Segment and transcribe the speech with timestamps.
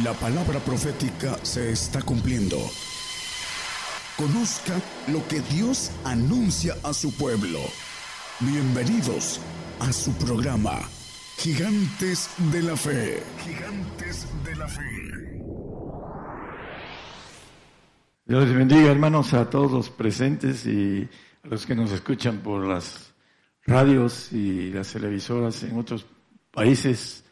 [0.00, 2.56] La palabra profética se está cumpliendo.
[4.16, 7.58] Conozca lo que Dios anuncia a su pueblo.
[8.40, 9.38] Bienvenidos
[9.80, 10.80] a su programa,
[11.36, 13.22] Gigantes de la Fe.
[13.44, 15.42] Gigantes de la Fe.
[18.24, 21.06] Dios bendiga, hermanos, a todos los presentes y
[21.42, 23.12] a los que nos escuchan por las
[23.66, 26.06] radios y las televisoras en otros
[26.50, 27.24] países.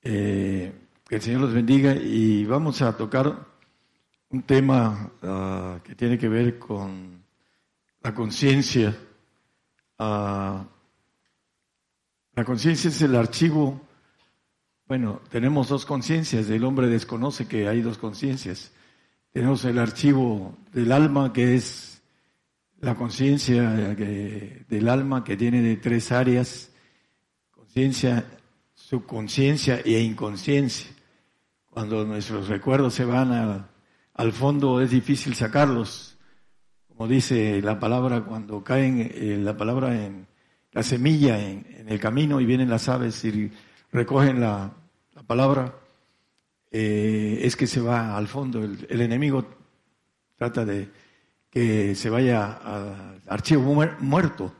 [0.00, 0.72] Eh,
[1.08, 3.46] que el Señor los bendiga y vamos a tocar
[4.30, 7.22] un tema ah, que tiene que ver con
[8.02, 8.96] la conciencia.
[9.98, 10.64] Ah,
[12.34, 13.80] la conciencia es el archivo,
[14.88, 18.72] bueno, tenemos dos conciencias, el hombre desconoce que hay dos conciencias.
[19.32, 22.02] Tenemos el archivo del alma, que es
[22.80, 26.70] la conciencia del alma, que tiene de tres áreas,
[27.52, 28.26] conciencia,
[28.74, 30.95] subconsciencia e inconsciencia
[31.76, 33.68] cuando nuestros recuerdos se van
[34.14, 36.16] al fondo es difícil sacarlos.
[36.88, 40.26] Como dice la palabra, cuando caen eh, la palabra en
[40.72, 43.52] la semilla en, el camino y vienen las aves y
[43.92, 44.72] recogen la,
[45.26, 45.74] palabra,
[46.70, 48.64] eh, es que se va al fondo.
[48.64, 49.44] El, enemigo
[50.34, 50.88] trata de
[51.50, 54.50] que se vaya al archivo muerto.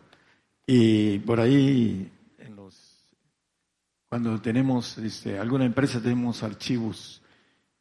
[0.66, 2.12] Y por ahí
[4.08, 7.22] cuando tenemos este, alguna empresa tenemos archivos,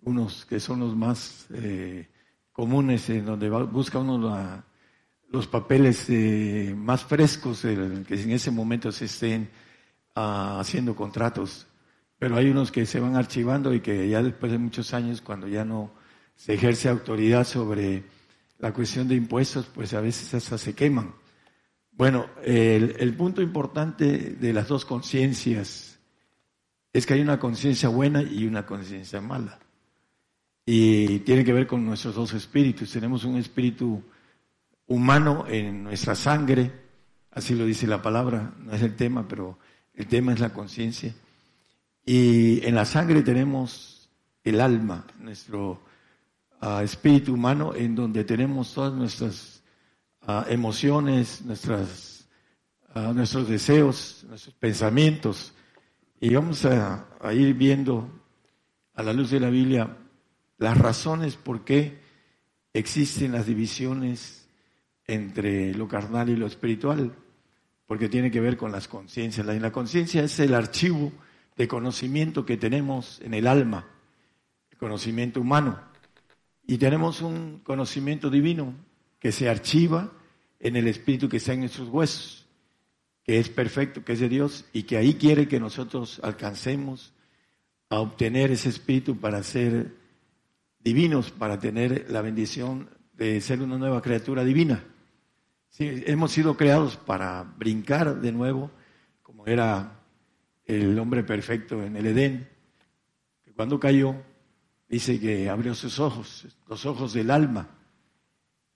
[0.02, 2.10] unos que son los más eh,
[2.52, 4.64] comunes, en donde busca uno
[5.30, 9.50] los papeles eh, más frescos que en ese momento se estén
[10.16, 11.68] ah, haciendo contratos.
[12.18, 15.48] Pero hay unos que se van archivando y que ya después de muchos años, cuando
[15.48, 15.92] ya no
[16.36, 18.04] se ejerce autoridad sobre
[18.58, 21.14] la cuestión de impuestos, pues a veces hasta se queman.
[21.92, 25.95] Bueno, el punto importante de las dos conciencias
[26.96, 29.60] es que hay una conciencia buena y una conciencia mala.
[30.66, 32.90] Y tiene que ver con nuestros dos espíritus.
[32.90, 34.02] Tenemos un espíritu
[34.88, 36.72] humano en nuestra sangre,
[37.32, 39.60] así lo dice la palabra, no es el tema, pero
[39.94, 41.14] el tema es la conciencia.
[42.06, 44.10] Y en la sangre tenemos
[44.46, 45.82] el alma, nuestro
[46.62, 49.62] ah, espíritu humano, en donde tenemos todas nuestras
[50.22, 51.44] ah, emociones,
[52.94, 55.52] ah, nuestros deseos, nuestros pensamientos,
[56.20, 58.10] y vamos a, ir viendo
[58.94, 59.98] a la luz de la Biblia
[60.58, 62.00] las razones por qué
[62.74, 64.48] existen las divisiones
[65.08, 67.14] entre lo carnal y lo espiritual,
[67.86, 69.46] porque tiene que ver con las conciencias.
[69.46, 71.12] La, conciencia es el archivo
[71.58, 73.86] de conocimiento que tenemos en el alma,
[74.72, 75.80] el conocimiento humano.
[76.66, 78.74] Y tenemos un conocimiento divino
[79.20, 80.12] que se archiva
[80.60, 82.45] en el espíritu que está en nuestros huesos
[83.26, 87.12] que es perfecto, que es de Dios, y que ahí quiere que nosotros alcancemos
[87.90, 89.96] a obtener ese espíritu para ser
[90.80, 94.84] divinos, para tener la bendición de ser una nueva criatura divina.
[95.80, 98.70] hemos sido creados para brincar de nuevo,
[99.24, 100.00] como era
[100.66, 102.48] el hombre perfecto en el Edén,
[103.44, 104.16] que cuando cayó,
[104.88, 107.70] dice que abrió sus ojos, los ojos del alma,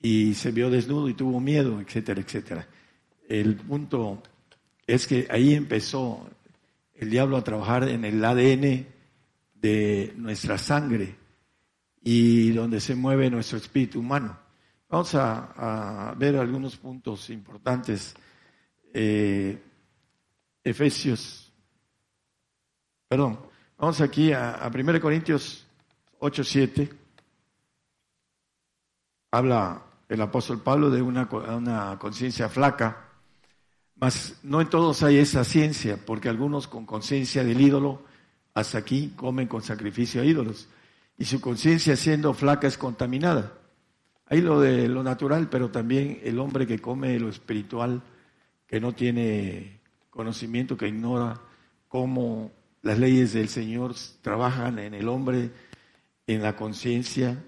[0.02, 2.68] y se vio desnudo y tuvo miedo, etcétera, etcétera.
[3.28, 4.24] El punto
[4.90, 6.28] es que ahí empezó
[6.96, 8.88] el diablo a trabajar en el ADN
[9.54, 11.16] de nuestra sangre
[12.02, 14.38] y donde se mueve nuestro espíritu humano.
[14.90, 18.16] Vamos a, ver algunos puntos importantes.
[18.92, 19.62] Eh,
[20.64, 21.54] Efesios,
[23.08, 23.40] perdón,
[23.78, 25.68] vamos aquí a, a 1 Corintios
[26.18, 26.90] 8, 7.
[29.32, 33.09] Habla el apóstol Pablo de una, una conciencia flaca
[34.00, 38.04] mas no en todos hay esa ciencia, porque algunos con conciencia del ídolo
[38.54, 40.68] hasta aquí comen con sacrificio a ídolos.
[41.18, 43.54] Y su conciencia siendo flaca es contaminada.
[44.26, 48.02] Hay lo de lo natural, pero también el hombre que come lo espiritual,
[48.68, 51.42] que no tiene conocimiento, que ignora
[51.88, 55.50] cómo las leyes del Señor trabajan en el hombre,
[56.28, 57.44] en la conciencia,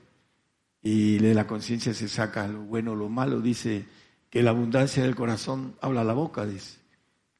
[0.81, 3.85] y de la conciencia se saca lo bueno lo malo, dice
[4.31, 6.79] que la abundancia del corazón habla la boca, dice.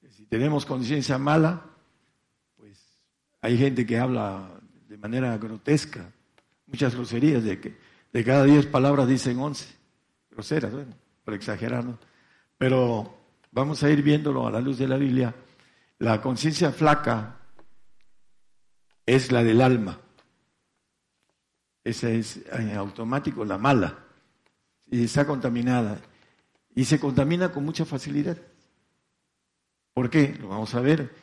[0.10, 1.64] Si tenemos conciencia mala,
[2.58, 3.02] pues
[3.42, 4.50] hay gente que habla
[4.90, 6.12] de manera grotesca,
[6.68, 7.78] muchas groserías, de que
[8.12, 9.74] de cada diez palabras dicen once,
[10.30, 10.94] groseras, bueno,
[11.24, 11.98] por exagerar, ¿no?
[12.58, 13.18] Pero
[13.52, 15.34] vamos a ir viéndolo a la luz de la Biblia.
[15.98, 17.38] La conciencia flaca
[19.06, 19.98] es la del alma.
[21.86, 23.98] Esa es en automático la mala.
[24.88, 26.02] Y está contaminada
[26.76, 28.38] y se contamina con mucha facilidad.
[29.94, 30.36] ¿Por qué?
[30.40, 31.14] Lo vamos a ver.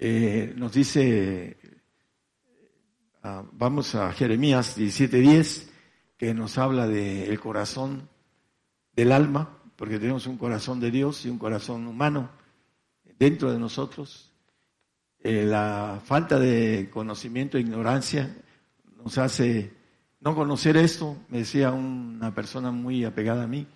[0.00, 1.56] Eh, nos dice
[3.22, 5.68] ah, vamos a Jeremías 17:10,
[6.16, 8.08] que nos habla del corazón
[8.94, 12.30] del alma, porque tenemos un corazón de Dios y un corazón humano
[13.18, 14.32] dentro de nosotros.
[15.20, 18.36] Eh, la falta de conocimiento e ignorancia
[18.96, 19.72] nos hace
[20.20, 23.66] no conocer esto, me decía una persona muy apegada a mí,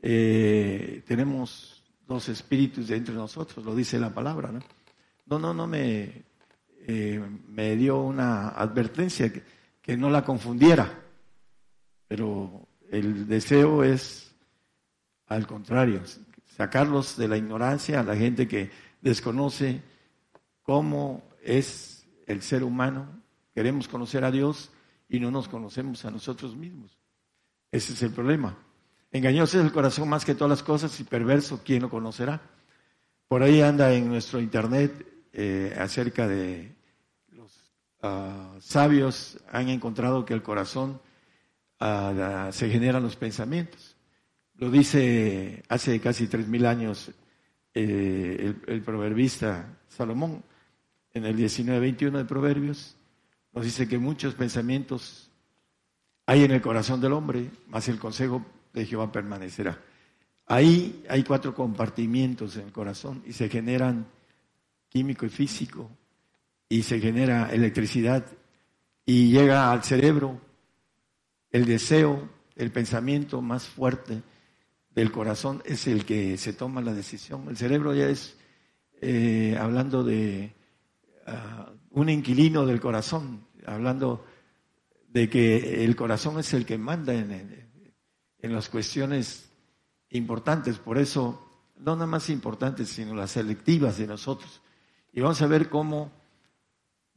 [0.00, 4.60] eh, tenemos dos espíritus dentro de nosotros, lo dice la palabra, ¿no?
[5.26, 6.24] No, no, no me,
[6.86, 9.42] eh, me dio una advertencia que,
[9.82, 11.02] que no la confundiera,
[12.06, 14.28] pero el deseo es
[15.28, 16.02] al contrario,
[16.56, 19.82] sacarlos de la ignorancia a la gente que desconoce
[20.62, 23.22] cómo es el ser humano.
[23.54, 24.70] Queremos conocer a Dios
[25.08, 26.98] y no nos conocemos a nosotros mismos.
[27.70, 28.56] Ese es el problema.
[29.10, 32.42] Engañoso es el corazón más que todas las cosas y perverso, ¿quién lo conocerá?
[33.26, 36.74] Por ahí anda en nuestro internet eh, acerca de
[37.32, 37.72] los
[38.02, 41.00] ah, sabios, han encontrado que el corazón
[41.80, 43.96] ah, se generan los pensamientos.
[44.54, 47.10] Lo dice hace casi tres mil años
[47.72, 50.42] eh, el, el, proverbista Salomón
[51.14, 52.96] en el 19-21 de Proverbios
[53.52, 55.30] nos dice que muchos pensamientos
[56.26, 58.44] hay en el corazón del hombre, más el consejo
[58.78, 59.78] de Jehová permanecerá.
[60.46, 64.06] Ahí hay cuatro compartimientos en el corazón y se generan
[64.88, 65.90] químico y físico
[66.68, 68.24] y se genera electricidad
[69.04, 70.40] y llega al cerebro
[71.50, 74.22] el deseo, el pensamiento más fuerte
[74.94, 77.46] del corazón es el que se toma la decisión.
[77.48, 78.36] El cerebro ya es,
[79.00, 80.52] eh, hablando de
[81.26, 84.26] uh, un inquilino del corazón, hablando
[85.08, 87.67] de que el corazón es el que manda en,
[88.40, 89.50] en, las cuestiones
[90.10, 91.44] importantes, por eso,
[91.76, 94.60] no nada más importantes, sino las selectivas de nosotros.
[95.12, 96.10] Y vamos a ver cómo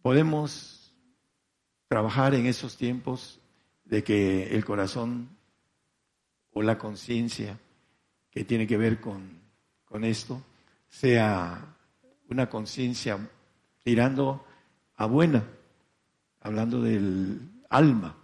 [0.01, 0.93] podemos
[1.87, 3.39] trabajar en esos tiempos
[3.85, 5.29] de que el corazón
[6.53, 7.59] o la conciencia
[8.29, 9.39] que tiene que ver con,
[9.85, 10.41] con esto
[10.89, 11.75] sea
[12.29, 13.19] una conciencia
[13.83, 14.45] tirando
[14.95, 15.43] a buena,
[16.39, 18.15] hablando del alma.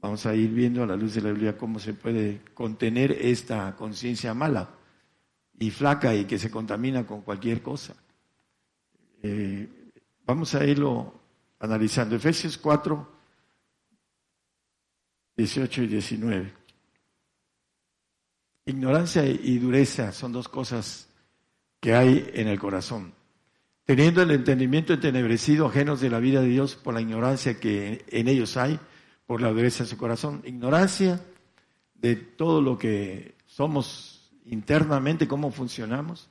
[0.00, 3.74] Vamos a ir viendo a la luz de la Biblia cómo se puede contener esta
[3.76, 4.70] conciencia mala
[5.58, 7.94] y flaca y que se contamina con cualquier cosa.
[9.22, 9.90] Eh,
[10.24, 11.12] vamos a irlo
[11.58, 12.14] analizando.
[12.14, 13.12] Efesios 4,
[15.36, 16.52] 18 y 19.
[18.66, 21.08] Ignorancia y dureza son dos cosas
[21.80, 23.18] que hay en el corazón
[23.88, 28.28] teniendo el entendimiento entenebrecido, ajenos de la vida de Dios por la ignorancia que en
[28.28, 28.78] ellos hay,
[29.28, 30.40] por la dureza de su corazón.
[30.46, 31.20] Ignorancia
[31.94, 36.30] de todo lo que somos internamente, cómo funcionamos,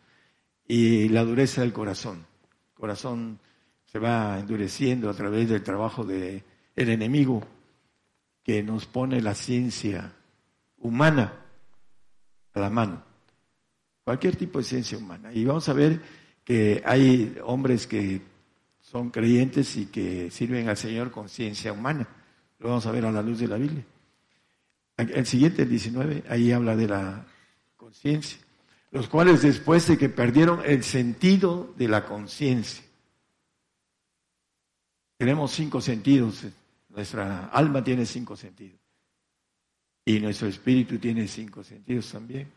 [0.68, 2.26] y la dureza del corazón.
[2.72, 3.40] El corazón
[3.86, 6.42] se va endureciendo a través del trabajo del
[6.76, 7.46] el enemigo
[8.42, 10.12] que nos pone la ciencia
[10.80, 11.34] humana
[12.56, 13.04] a la mano.
[14.04, 15.32] Cualquier tipo de ciencia humana.
[15.32, 16.02] Y vamos a ver
[16.44, 18.24] que hay hombres que
[18.80, 22.08] son creyentes y que sirven al Señor con ciencia humana.
[22.60, 23.84] Lo vamos a ver a la luz de la Biblia.
[24.98, 27.26] El siguiente, el 19, ahí habla de la
[27.76, 28.40] conciencia.
[28.92, 32.84] Los cuales después de que perdieron el sentido de la conciencia.
[35.18, 36.46] Tenemos cinco sentidos.
[36.90, 38.80] Nuestra alma tiene cinco sentidos.
[40.06, 42.48] Y nuestro espíritu tiene cinco sentidos también.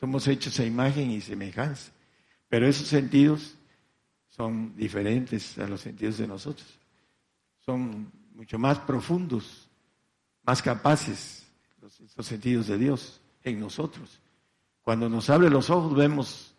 [0.00, 1.92] Somos hechos a imagen y semejanza.
[2.48, 3.56] Pero esos sentidos
[4.28, 6.78] son diferentes a los sentidos de nosotros.
[7.58, 9.68] Son mucho más profundos,
[10.44, 11.44] más capaces
[11.82, 14.20] los, sentidos de Dios en nosotros.
[14.80, 16.54] Cuando nos abre los ojos vemos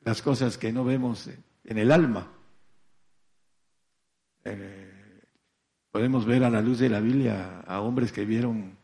[0.00, 1.30] las cosas que no vemos
[1.62, 2.26] en el alma.
[4.44, 5.22] Eh,
[5.92, 8.76] podemos ver a la luz de la Biblia a hombres que vieron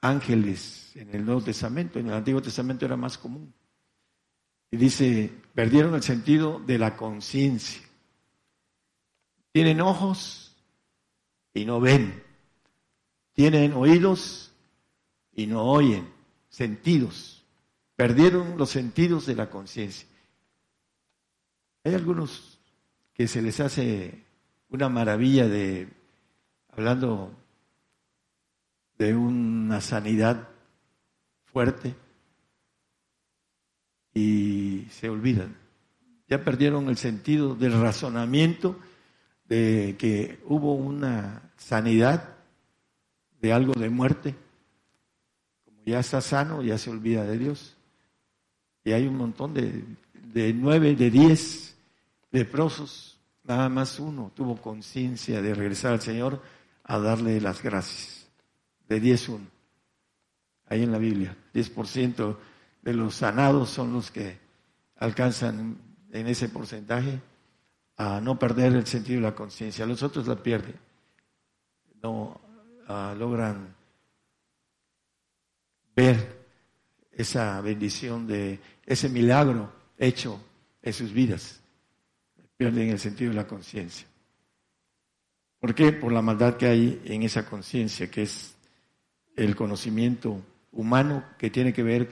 [0.00, 3.52] ángeles en el Nuevo Testamento, en el Antiguo Testamento era más común.
[4.70, 7.89] Y dice, perdieron el sentido de la conciencia.
[9.52, 10.56] Tienen ojos
[11.54, 12.22] y no ven.
[13.32, 14.52] Tienen oídos
[15.32, 16.08] y no oyen.
[16.48, 17.44] Sentidos.
[17.96, 20.08] Perdieron los sentidos de la conciencia.
[21.84, 22.60] Hay algunos
[23.14, 24.24] que se les hace
[24.68, 25.88] una maravilla de,
[26.70, 27.32] hablando
[28.98, 30.48] de una sanidad
[31.44, 31.94] fuerte
[34.14, 35.56] y se olvidan.
[36.28, 38.78] Ya perdieron el sentido del razonamiento
[39.50, 42.36] de que hubo una sanidad
[43.42, 44.34] de algo de muerte.
[45.66, 47.76] Como ya está sano, ya se olvida de Dios.
[48.84, 49.84] Y hay un montón de,
[50.32, 51.76] de nueve, de diez
[52.30, 53.10] leprosos
[53.50, 56.40] nada más uno tuvo conciencia de regresar al Señor
[56.84, 58.28] a darle las gracias.
[58.88, 59.46] De 10 uno.
[60.68, 61.36] Ahí en la Biblia.
[61.52, 62.36] 10%
[62.82, 64.38] de los sanados son los que
[64.96, 65.78] alcanzan
[66.12, 67.20] en ese porcentaje
[68.00, 69.84] a no perder el sentido de la conciencia.
[69.84, 70.74] Los otros la pierden.
[72.02, 72.40] No
[72.88, 73.74] ah, logran
[75.94, 76.46] ver
[77.12, 80.40] esa bendición de ese milagro hecho
[80.80, 81.60] en sus vidas.
[82.56, 84.06] Pierden el sentido de la conciencia.
[85.58, 85.92] ¿Por qué?
[85.92, 88.56] Por la maldad que hay en esa conciencia, que es
[89.36, 90.40] el conocimiento
[90.72, 92.10] humano que tiene que ver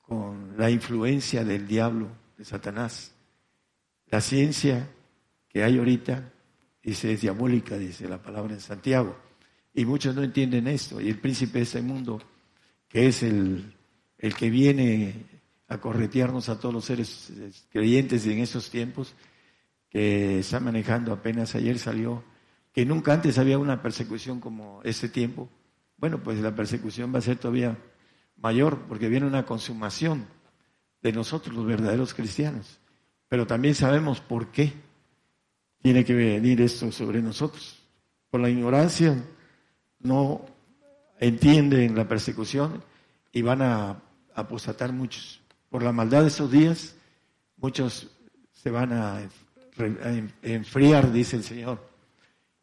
[0.00, 2.08] con la influencia del diablo,
[2.38, 3.12] de Satanás.
[4.06, 4.88] La ciencia
[5.50, 6.32] que hay ahorita,
[6.82, 9.16] dice, es diabólica, dice la palabra en Santiago.
[9.74, 11.00] Y muchos no entienden esto.
[11.00, 12.22] Y el príncipe de este mundo,
[12.88, 13.74] que es el,
[14.18, 15.26] el que viene
[15.68, 17.32] a corretearnos a todos los seres
[17.70, 19.14] creyentes en estos tiempos,
[19.88, 22.24] que está manejando apenas ayer salió
[22.72, 25.48] que nunca antes había una persecución como este tiempo.
[25.96, 27.76] Bueno, pues la persecución va a ser todavía
[28.36, 30.26] mayor porque viene una consumación
[31.02, 32.78] de nosotros, los verdaderos cristianos.
[33.28, 34.72] Pero también sabemos por qué
[35.82, 37.82] tiene que venir esto sobre nosotros.
[38.30, 39.16] Por la ignorancia
[40.00, 40.44] no
[41.18, 42.82] entienden la persecución
[43.32, 44.02] y van a
[44.34, 45.40] apostatar muchos.
[45.68, 46.94] Por la maldad de esos días,
[47.56, 48.08] muchos
[48.52, 49.20] se van a
[50.42, 51.88] enfriar, dice el Señor.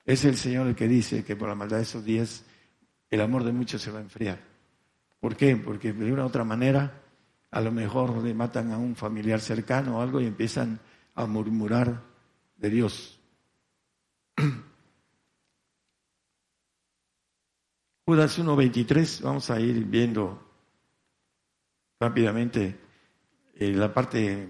[0.05, 2.43] Es el Señor el que dice que por la maldad de esos días
[3.09, 4.39] el amor de muchos se va a enfriar.
[5.19, 5.55] ¿Por qué?
[5.55, 7.01] Porque de una u otra manera
[7.51, 10.79] a lo mejor le matan a un familiar cercano o algo y empiezan
[11.15, 12.01] a murmurar
[12.57, 13.19] de Dios.
[18.05, 20.41] Judas 1.23, vamos a ir viendo
[21.99, 22.79] rápidamente
[23.55, 24.47] eh, la parte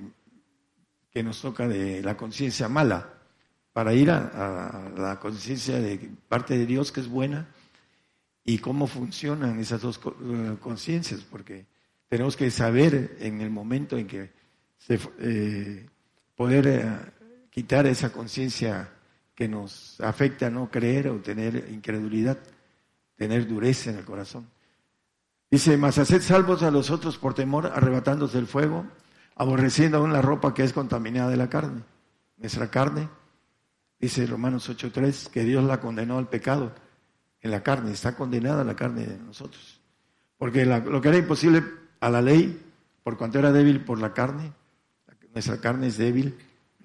[1.09, 3.13] que nos toca de la conciencia mala
[3.73, 5.97] para ir a, la conciencia de
[6.27, 7.47] parte de Dios que es buena
[8.43, 11.65] y cómo funcionan esas dos eh, conciencias, porque
[12.07, 14.31] tenemos que saber en el momento en que
[14.77, 15.87] se, eh,
[16.35, 17.16] poder
[17.57, 18.87] quitar esa conciencia
[19.33, 22.37] que nos afecta a no creer o tener incredulidad,
[23.15, 24.47] tener dureza en el corazón.
[25.49, 28.85] Dice, mas haced salvos a los otros por temor, arrebatándose el fuego,
[29.35, 31.81] aborreciendo aún la ropa que es contaminada de la carne.
[32.37, 33.09] Nuestra carne
[33.99, 36.71] Dice Romanos 8.3 que Dios la condenó al pecado
[37.41, 39.81] en la carne, está condenada la carne de nosotros.
[40.37, 41.63] Porque lo que era imposible
[42.01, 42.63] a la ley,
[43.01, 44.53] por cuanto era débil por la carne,
[45.33, 46.37] nuestra carne es débil,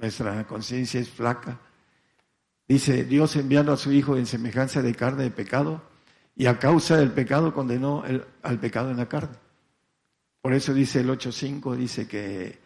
[0.03, 1.59] nuestra conciencia es flaca.
[2.69, 5.83] Dice Dios enviando a su Hijo en semejanza de carne de pecado
[6.37, 8.05] y a causa del pecado condenó
[8.43, 9.37] al pecado en la carne.
[10.43, 12.59] Por eso dice el 8.5, dice que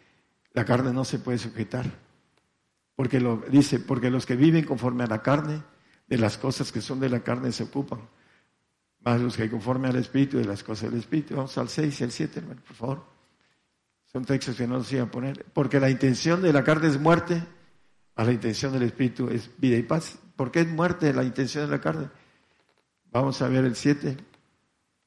[0.51, 1.85] la carne no se puede sujetar
[2.97, 5.61] porque lo dice, porque los que viven conforme a la carne,
[6.07, 7.99] de las cosas que son de la carne se ocupan.
[9.01, 11.35] Más los que conforme al Espíritu, de las cosas del Espíritu.
[11.35, 13.16] Vamos al 6 y al 7, hermano, por favor.
[14.11, 15.45] Son textos que no los iba a poner.
[15.53, 17.43] Porque la intención de la carne es muerte,
[18.15, 20.17] a la intención del Espíritu es vida y paz.
[20.35, 22.09] ¿Por qué es muerte la intención de la carne?
[23.11, 24.17] Vamos a ver el 7.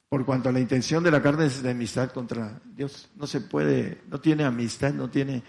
[0.09, 3.09] Por cuanto a la intención de la carne es de amistad contra Dios.
[3.17, 5.43] No se puede, no tiene amistad, no tiene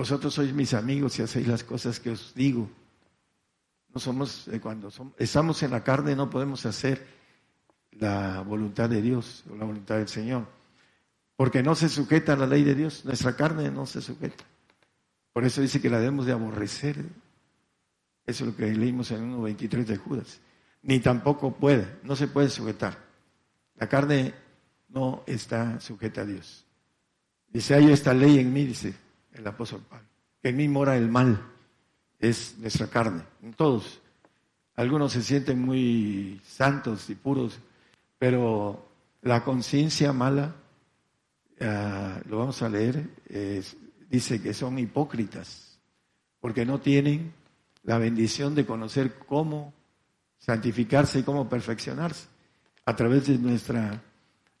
[0.00, 2.70] vosotros sois mis amigos y hacéis las cosas que os digo.
[3.92, 4.88] No somos, eh, cuando
[5.18, 7.06] estamos en la carne no podemos hacer
[7.92, 10.46] la voluntad de Dios o la voluntad del Señor,
[11.40, 14.44] porque no se sujeta a la ley de Dios, nuestra carne no se sujeta.
[15.32, 16.96] Por eso dice que la debemos de aborrecer.
[18.26, 20.38] Eso es lo que leímos en 1.23 de Judas.
[20.82, 22.98] Ni tampoco puede, no se puede sujetar.
[23.76, 24.34] La carne
[24.90, 26.66] no está sujeta a Dios.
[27.48, 28.94] Dice, hay esta ley en mí, dice,
[29.32, 30.06] el apóstol Pablo,
[30.42, 31.40] que en mí mora el mal,
[32.18, 34.02] es nuestra carne, en todos.
[34.74, 37.58] Algunos se sienten muy santos y puros,
[38.18, 38.90] pero
[39.22, 40.54] la conciencia mala,
[41.60, 43.08] ah, lo vamos a leer,
[44.08, 45.78] dice que son hipócritas,
[46.40, 47.32] porque no tienen
[47.82, 49.72] la bendición de conocer cómo
[50.38, 52.28] santificarse y cómo perfeccionarse
[52.84, 54.02] a través de nuestra,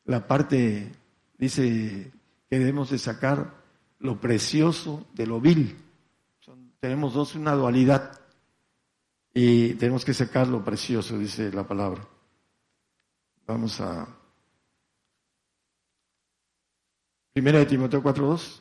[0.04, 0.92] la parte,
[1.36, 2.12] dice
[2.48, 3.54] que debemos de sacar
[3.98, 5.76] lo precioso de lo vil.
[6.80, 8.20] tenemos dos, una dualidad.
[9.32, 12.06] Y tenemos que sacar lo precioso, dice la palabra.
[13.46, 14.19] Vamos a...
[17.32, 18.60] Primera de Timoteo 4.2.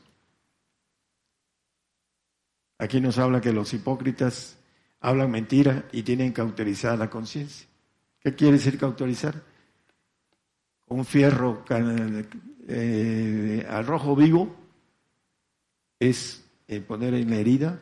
[2.78, 4.58] Aquí nos habla que los hipócritas
[5.00, 7.68] hablan mentira y tienen cauterizada la conciencia.
[8.20, 9.42] ¿Qué quiere decir cauterizar?
[10.88, 11.66] Un fierro
[12.68, 14.56] eh, al rojo vivo
[15.98, 17.82] es eh, poner en la herida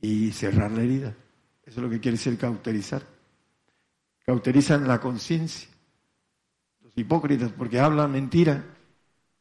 [0.00, 1.14] y cerrar la herida.
[1.64, 3.02] Eso es lo que quiere decir cauterizar.
[4.24, 5.68] Cauterizan la conciencia.
[6.80, 8.75] Los hipócritas, porque hablan mentira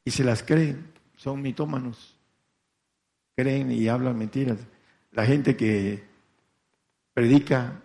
[0.05, 2.15] y se las creen, son mitómanos.
[3.35, 4.59] Creen y hablan mentiras.
[5.11, 6.03] La gente que
[7.13, 7.81] predica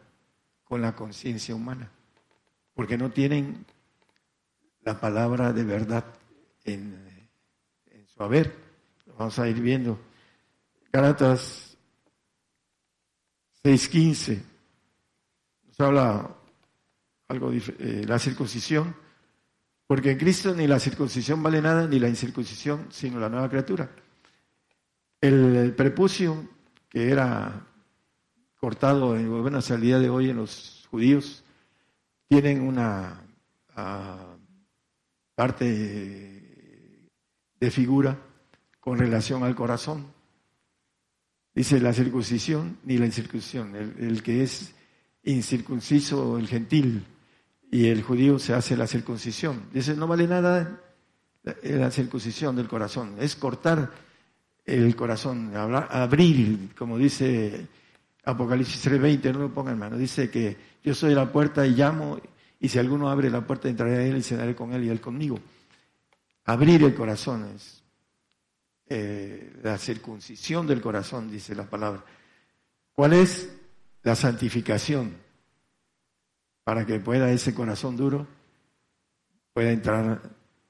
[0.63, 1.91] con la conciencia humana,
[2.75, 3.65] porque no tienen
[4.83, 6.05] la palabra de verdad
[6.65, 6.97] en,
[8.07, 8.55] su haber.
[9.19, 9.99] vamos a ir viendo.
[10.93, 11.77] Gálatas
[13.65, 14.43] 6.15
[15.67, 16.37] nos habla
[17.29, 18.95] algo de la circuncisión,
[19.91, 23.91] porque en Cristo ni la circuncisión vale nada, ni la incircuncisión, sino la nueva criatura.
[25.21, 26.49] El, prepucio,
[26.89, 27.67] que era
[28.55, 31.43] cortado, en, bueno, hasta el día de hoy en los judíos,
[32.29, 33.21] tienen una
[33.75, 34.37] ah,
[35.35, 35.65] parte
[37.59, 38.17] de figura
[38.79, 40.07] con relación al corazón.
[41.53, 43.75] Dice la circuncisión ni la incircuncisión.
[43.75, 44.73] El, que es
[45.25, 47.05] incircunciso, el gentil,
[47.71, 49.65] y el judío se hace la circuncisión.
[49.73, 50.81] Dice, no vale nada
[51.43, 53.91] la, circuncisión del corazón, es cortar
[54.65, 57.67] el corazón, abrir, como dice
[58.25, 62.21] Apocalipsis 3:20, no lo pongan mano, dice que yo soy la puerta y llamo
[62.59, 65.01] y si alguno abre la puerta, entraré a él y cenaré con él y él
[65.01, 65.39] conmigo.
[66.45, 67.83] Abrir el corazón es
[68.89, 72.05] eh, la circuncisión del corazón, dice la palabra.
[72.93, 73.49] ¿Cuál es
[74.03, 75.15] la santificación?
[76.65, 78.27] Para que pueda ese corazón duro,
[79.53, 80.21] pueda entrar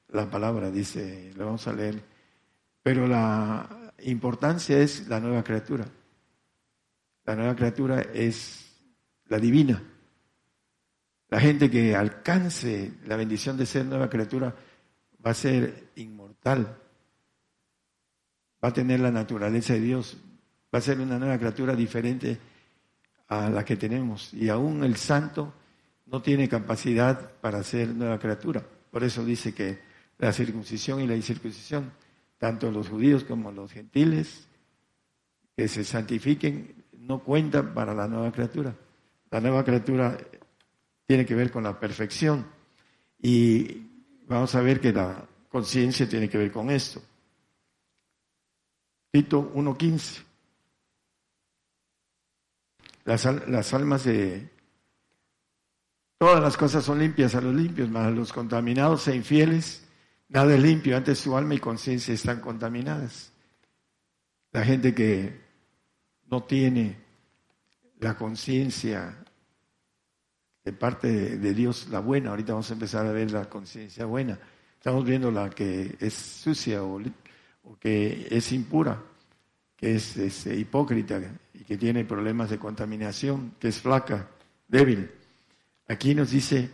[0.08, 2.02] la palabra, dice, lo vamos a leer.
[2.82, 5.86] Pero la importancia es la nueva criatura.
[7.24, 8.74] La nueva criatura es
[9.26, 9.82] la divina.
[11.28, 14.54] La gente que alcance la bendición de ser nueva criatura
[15.24, 16.76] va a ser inmortal,
[18.62, 20.16] va a tener la naturaleza de Dios,
[20.74, 22.38] va a ser una nueva criatura diferente
[23.28, 24.34] a la que tenemos.
[24.34, 25.54] Y aún el santo
[26.10, 28.64] no tiene capacidad para ser nueva criatura.
[28.90, 29.78] Por eso dice que
[30.18, 31.92] la circuncisión y la incircuncisión,
[32.38, 34.48] tanto los judíos como los gentiles,
[35.56, 38.74] que se santifiquen, no cuentan para la nueva criatura.
[39.30, 40.18] La nueva criatura
[41.06, 42.46] tiene que ver con la perfección.
[43.22, 43.86] Y
[44.26, 47.00] vamos a ver que la conciencia tiene que ver con esto.
[49.12, 50.24] Tito 1.15.
[53.04, 54.59] Las, las almas de...
[56.20, 59.88] Todas las cosas son limpias a los limpios, mas a los contaminados e infieles,
[60.28, 63.32] nada es limpio, antes su alma y conciencia están contaminadas.
[64.52, 65.40] La gente que
[66.30, 66.98] no tiene
[68.00, 69.16] la conciencia
[70.62, 72.28] de parte de Dios la buena.
[72.28, 74.38] Ahorita vamos a empezar a ver la conciencia buena.
[74.74, 77.00] Estamos viendo la que es sucia o,
[77.80, 79.02] que es impura,
[79.74, 81.18] que es, es, hipócrita
[81.54, 84.28] y que tiene problemas de contaminación, que es flaca,
[84.68, 85.19] débil.
[85.90, 86.70] Aquí nos dice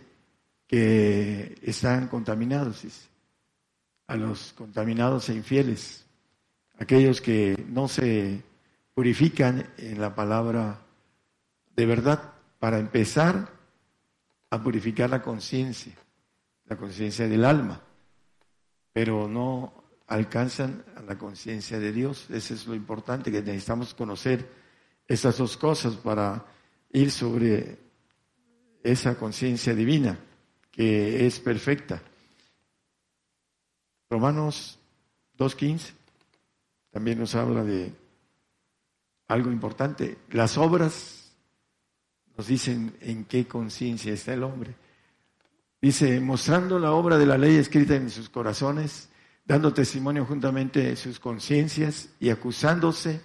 [0.66, 2.85] que están contaminados,
[4.09, 6.05] a los contaminados e infieles,
[6.79, 8.42] aquellos que no se
[8.92, 10.83] purifican en la palabra
[11.74, 12.35] de verdad.
[12.59, 13.48] Para empezar,
[14.50, 15.94] a purificar la conciencia,
[16.66, 17.81] la conciencia del alma,
[18.92, 22.29] pero no alcanzan a la conciencia de Dios.
[22.29, 24.46] Eso es lo importante, que necesitamos conocer
[25.09, 26.44] esas dos cosas para
[26.92, 27.86] ir sobre
[28.87, 30.18] esa conciencia divina
[30.70, 32.03] que es perfecta.
[34.09, 34.79] Romanos
[35.38, 35.92] 2.15
[36.90, 37.92] también nos habla de
[39.29, 40.18] algo importante.
[40.31, 41.33] Las obras
[42.37, 44.75] nos dicen en qué conciencia está el hombre.
[45.81, 49.09] Dice, mostrando la obra de la ley escrita en sus corazones,
[49.44, 53.20] dando testimonio juntamente de sus conciencias y acusándose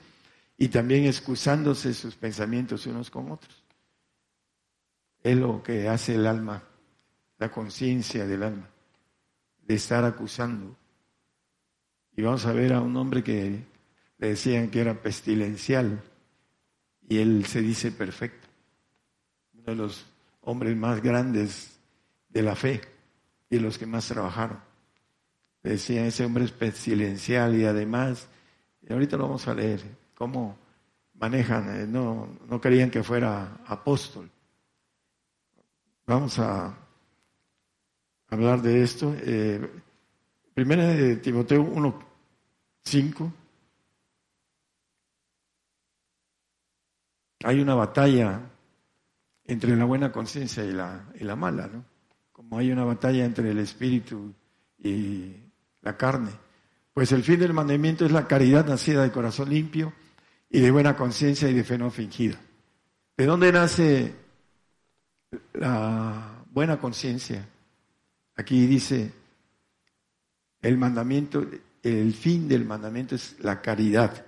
[0.57, 3.60] y también excusándose sus pensamientos unos con otros.
[5.23, 6.63] Es lo que hace el alma,
[7.37, 8.69] la conciencia del alma,
[9.61, 10.75] de estar acusando.
[12.15, 13.63] Y vamos a ver a un hombre que
[14.17, 16.01] le decían que era pestilencial
[17.07, 18.47] y él se dice perfecto
[19.53, 20.05] uno de los
[20.41, 21.77] hombres más grandes
[22.29, 22.81] de la fe
[23.49, 24.59] y los que más trabajaron.
[25.63, 28.27] Decían, ese hombre es pestilencial y además,
[28.81, 29.81] y ahorita lo vamos a leer,
[30.15, 30.57] cómo
[31.13, 34.29] manejan, eh, no, no querían que fuera apóstol.
[36.11, 36.77] Vamos a
[38.27, 39.15] hablar de esto.
[39.21, 39.65] Eh,
[40.53, 43.31] primera de Timoteo 1.5.
[47.45, 48.41] Hay una batalla
[49.45, 51.85] entre la buena conciencia y la, y la mala, ¿no?
[52.33, 54.33] Como hay una batalla entre el espíritu
[54.79, 55.33] y
[55.81, 56.31] la carne.
[56.93, 59.93] Pues el fin del mandamiento es la caridad nacida de corazón limpio
[60.49, 62.37] y de buena conciencia y de fe no fingida.
[63.15, 64.13] ¿De dónde nace
[65.53, 67.47] la buena conciencia?
[68.35, 69.11] Aquí dice,
[70.61, 71.45] el mandamiento,
[71.83, 74.25] el fin del mandamiento es la caridad.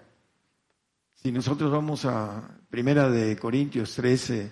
[1.13, 4.51] Si nosotros vamos a Primera de Corintios 13,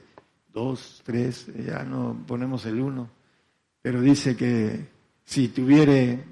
[0.53, 3.09] 2, 3, ya no ponemos el 1,
[3.81, 4.87] pero dice que
[5.23, 6.23] si tuviere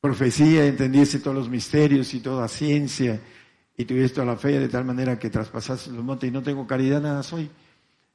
[0.00, 3.20] profecía, entendiese todos los misterios y toda ciencia,
[3.76, 6.66] y tuviese toda la fe de tal manera que traspasase los montes y no tengo
[6.66, 7.50] caridad, nada soy.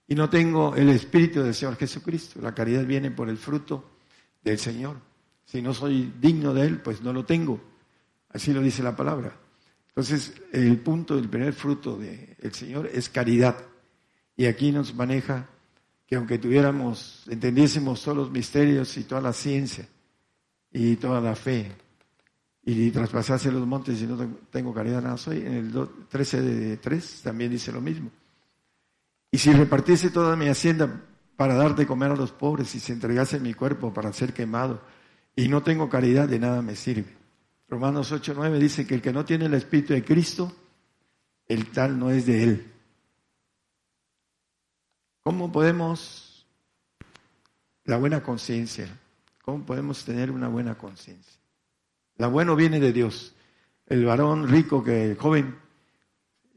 [0.10, 2.42] Y no tengo el Espíritu del Señor Jesucristo.
[2.42, 3.92] La caridad viene por el fruto
[4.44, 4.98] del Señor.
[5.46, 7.62] Si no soy digno de Él, pues no lo tengo.
[8.30, 9.32] Así lo dice la palabra.
[9.90, 13.56] Entonces, el punto del primer fruto del Señor es caridad.
[14.36, 15.48] Y aquí nos maneja
[16.08, 19.88] que aunque tuviéramos, entendiésemos todos los misterios y toda la ciencia
[20.72, 21.72] y toda la fe,
[22.64, 24.18] y traspasase los montes y no
[24.52, 25.38] tengo caridad, nada soy.
[25.38, 28.12] En el 13 de 3 también dice lo mismo.
[29.32, 31.02] Y si repartiese toda mi hacienda
[31.36, 34.82] para dar de comer a los pobres y se entregase mi cuerpo para ser quemado
[35.36, 37.16] y no tengo caridad, de nada me sirve.
[37.70, 40.52] Romanos 8, 9 dice que el que no tiene el Espíritu de Cristo,
[41.48, 42.74] el tal no es de él.
[45.24, 46.48] ¿Cómo podemos
[47.86, 48.88] la buena conciencia?
[49.44, 51.40] ¿Cómo podemos tener una buena conciencia?
[52.18, 53.36] La bueno viene de Dios.
[53.86, 55.56] El varón rico que joven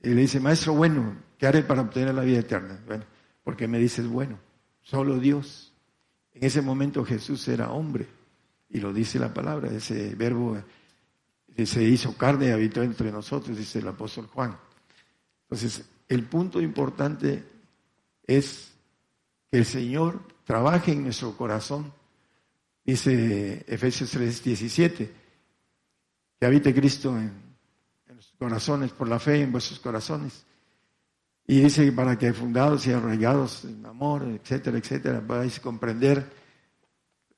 [0.02, 2.81] y le dice, maestro bueno, ¿qué haré para obtener la vida eterna?
[2.87, 3.05] Bueno,
[3.42, 4.38] porque me dices bueno,
[4.81, 5.72] solo Dios.
[6.35, 8.07] En ese momento Jesús era hombre
[8.68, 10.57] y lo dice la palabra, ese verbo
[11.64, 14.57] se hizo carne y habitó entre nosotros, dice el apóstol Juan.
[15.42, 17.44] Entonces, el punto importante
[18.24, 18.70] es
[19.50, 21.92] que el Señor trabaje en nuestro corazón.
[22.85, 25.12] Dice Efesios 3, 17
[26.38, 27.33] que habite Cristo en,
[28.07, 30.44] en los corazones, por la fe en vuestros corazones.
[31.46, 36.24] Y dice que para que fundados y arraigados en amor, etcétera, etcétera, podáis comprender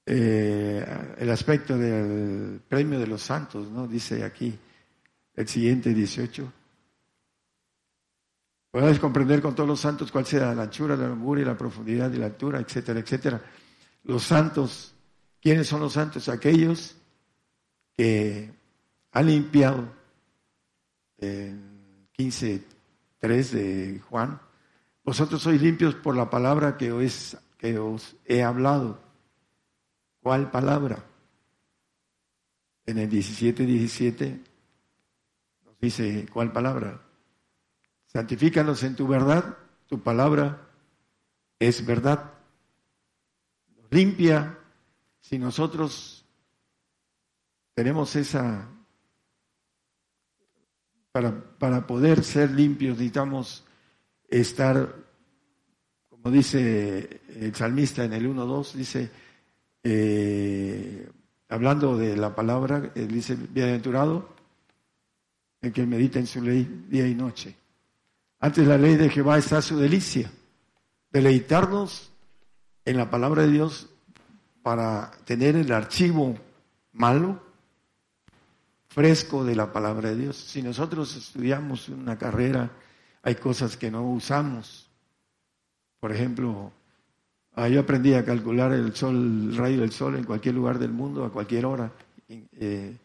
[0.06, 3.88] eh, el aspecto del premio de los santos, ¿no?
[3.88, 4.58] Dice aquí
[5.34, 6.52] el siguiente 18.
[8.70, 12.12] Podáis comprender con todos los santos cuál sea la anchura, la longura y la profundidad
[12.12, 13.40] y la altura, etcétera, etcétera.
[14.02, 14.94] Los santos,
[15.40, 16.28] ¿quiénes son los santos?
[16.28, 16.96] Aquellos
[17.96, 18.52] que
[19.12, 19.88] ha limpiado
[21.18, 22.08] en
[23.24, 24.40] 15.3 de Juan.
[25.04, 29.00] Vosotros sois limpios por la palabra que os, que os he hablado.
[30.20, 31.04] ¿Cuál palabra?
[32.87, 34.40] En el 17.17
[35.64, 37.00] nos dice, ¿cuál palabra?
[38.06, 39.56] Santifícanos en tu verdad,
[39.87, 40.68] tu palabra
[41.58, 42.32] es verdad.
[43.90, 44.58] limpia
[45.20, 46.26] si nosotros
[47.74, 48.68] tenemos esa
[51.14, 53.62] para, para poder ser limpios necesitamos
[54.29, 54.96] estar,
[56.11, 59.11] como dice el salmista en el 1.2, dice,
[59.85, 61.09] eh,
[61.48, 64.29] hablando de la palabra, él dice, bienaventurado
[65.61, 67.55] el que medita en su ley día y noche.
[68.40, 70.33] Antes la ley de Jehová está su delicia,
[71.12, 72.11] deleitarnos
[72.85, 73.88] en la palabra de Dios
[74.64, 76.37] para tener el archivo
[76.90, 77.40] malo
[78.94, 80.37] fresco de la palabra de Dios.
[80.37, 82.70] Si nosotros estudiamos una carrera,
[83.22, 84.88] hay cosas que no usamos.
[85.98, 86.72] Por ejemplo,
[87.57, 89.16] ah, yo aprendí a calcular el sol,
[89.50, 91.90] el rayo del sol en cualquier lugar del mundo, a cualquier hora.
[92.28, 92.96] Eh,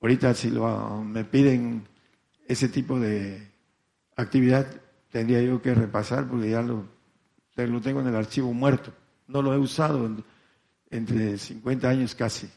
[0.00, 1.82] ahorita si me piden
[2.46, 3.50] ese tipo de
[4.14, 4.64] actividad,
[5.10, 8.92] tendría yo que repasar porque ya lo tengo en el archivo muerto.
[9.26, 10.08] No lo he usado
[10.88, 12.48] entre 50 años casi.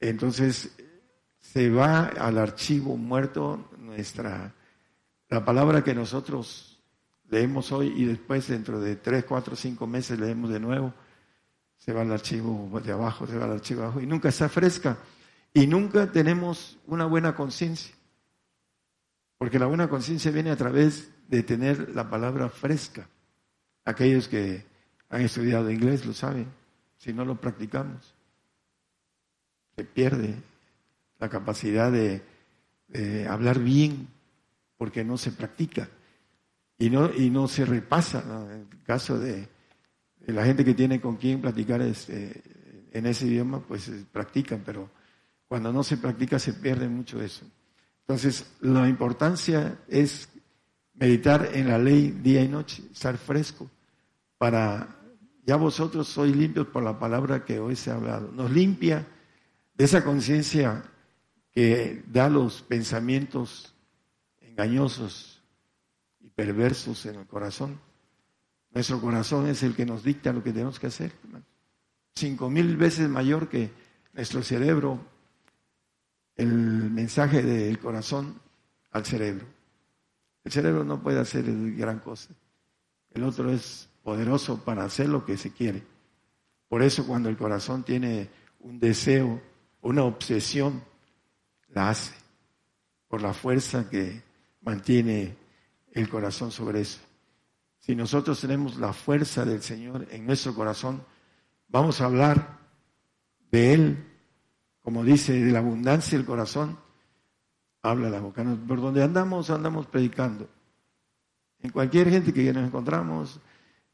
[0.00, 0.76] Entonces,
[1.52, 4.54] se va al archivo muerto nuestra,
[5.30, 6.78] la palabra que nosotros
[7.30, 10.92] leemos hoy y después dentro de tres, cuatro, cinco meses leemos de nuevo,
[11.78, 14.48] se va al archivo de abajo, se va al archivo de abajo y nunca está
[14.50, 14.98] fresca
[15.54, 17.94] y nunca tenemos una buena conciencia.
[19.38, 23.08] Porque la buena conciencia viene a través de tener la palabra fresca.
[23.86, 24.66] Aquellos que
[25.08, 26.48] han estudiado inglés lo saben,
[26.98, 28.14] si no lo practicamos,
[29.76, 30.34] se pierde
[31.18, 32.22] la capacidad de,
[33.28, 34.08] hablar bien,
[34.76, 35.88] porque no se practica
[36.78, 38.22] y no, y no se repasa.
[38.50, 39.48] En el caso de,
[40.26, 42.42] la gente que tiene con quien platicar este,
[42.92, 44.90] en ese idioma, pues practican, pero
[45.46, 47.44] cuando no se practica se pierde mucho eso.
[48.00, 50.28] Entonces, la importancia es
[50.94, 53.70] meditar en la ley día y noche, estar fresco,
[54.36, 54.96] para,
[55.44, 58.30] ya vosotros sois limpios por la palabra que hoy se ha hablado.
[58.32, 59.06] Nos limpia
[59.74, 60.84] de esa conciencia
[61.58, 63.74] que da los pensamientos
[64.40, 65.42] engañosos
[66.20, 67.80] y perversos en el corazón.
[68.70, 71.10] Nuestro corazón es el que nos dicta lo que tenemos que hacer.
[72.14, 73.72] Cinco mil veces mayor que
[74.12, 75.00] nuestro cerebro,
[76.36, 78.40] el mensaje del corazón
[78.92, 79.44] al cerebro.
[80.44, 81.44] El cerebro no puede hacer
[81.74, 82.34] gran cosa.
[83.10, 85.82] El otro es poderoso para hacer lo que se quiere.
[86.68, 89.42] Por eso cuando el corazón tiene un deseo,
[89.80, 90.86] una obsesión,
[91.68, 92.14] la hace,
[93.08, 94.22] por la fuerza que
[94.62, 95.36] mantiene
[95.92, 97.00] el corazón sobre eso.
[97.78, 101.02] Si nosotros tenemos la fuerza del Señor en nuestro corazón,
[101.68, 102.58] vamos a hablar
[103.50, 104.04] de Él,
[104.82, 106.78] como dice, de la abundancia del corazón,
[107.82, 108.44] habla la boca.
[108.66, 110.48] Por donde andamos, andamos predicando.
[111.60, 113.40] En cualquier gente que nos encontramos,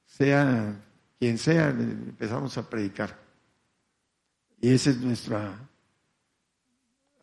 [0.04, 0.80] sea
[1.18, 3.18] quien sea, empezamos a predicar.
[4.60, 5.56] Y ese es nuestra,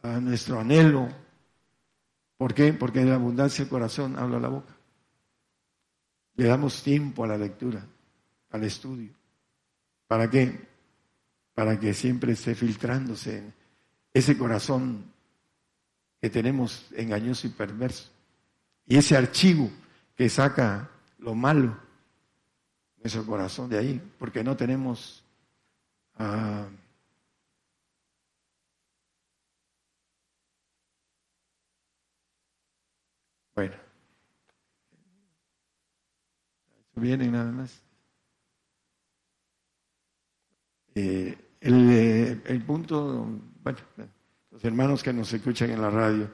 [0.04, 1.10] nuestro anhelo.
[2.38, 2.74] ¿Por qué?
[2.74, 4.76] Porque en la abundancia del corazón habla la boca.
[6.36, 7.86] Le damos tiempo a la lectura,
[8.50, 9.14] al estudio.
[10.08, 10.68] ¿Para qué?
[11.54, 13.54] Para que siempre esté filtrándose
[14.14, 15.06] ese corazón
[16.20, 18.10] que tenemos engañoso y perverso.
[18.86, 19.70] Y ese archivo
[20.16, 21.78] que saca lo malo,
[22.98, 25.24] nuestro corazón de ahí, porque no tenemos
[26.18, 26.68] ah,
[33.56, 33.76] bueno,
[36.96, 37.82] vienen nada más.
[40.94, 43.28] Eh, el, el, punto,
[43.64, 43.80] bueno,
[44.52, 46.30] los hermanos que nos escuchan en la radio,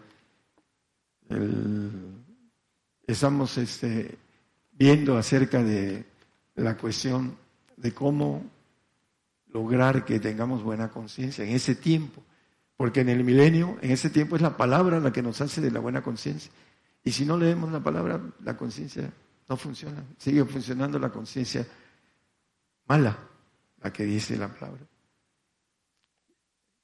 [3.05, 4.17] estamos este,
[4.71, 6.05] viendo acerca de
[6.55, 7.37] la cuestión
[7.75, 8.43] de cómo
[9.49, 12.23] lograr que tengamos buena conciencia en ese tiempo.
[12.75, 15.71] Porque en el milenio, en ese tiempo es la palabra la que nos hace de
[15.71, 16.51] la buena conciencia.
[17.07, 19.09] Y si no leemos la palabra, la conciencia
[19.47, 20.03] no funciona.
[20.17, 21.65] Sigue funcionando la conciencia
[22.85, 23.17] mala,
[23.81, 24.85] la que dice la palabra.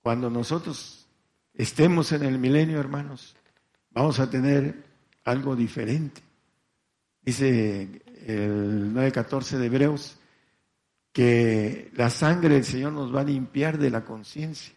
[0.01, 1.05] Cuando nosotros
[1.53, 3.35] estemos en el milenio, hermanos,
[3.91, 4.85] vamos a tener
[5.25, 6.21] algo diferente.
[7.21, 7.81] Dice
[8.25, 10.19] el 9.14 de Hebreos
[11.11, 14.73] que la sangre del Señor nos va a limpiar de la conciencia.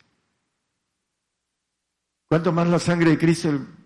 [2.27, 3.86] Cuanto más la sangre de Cristo, el,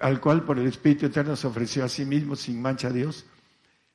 [0.00, 3.26] al cual por el Espíritu Eterno se ofreció a sí mismo sin mancha a Dios,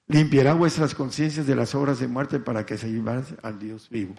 [0.08, 4.16] limpiará vuestras conciencias de las obras de muerte para que se lleven al Dios vivo.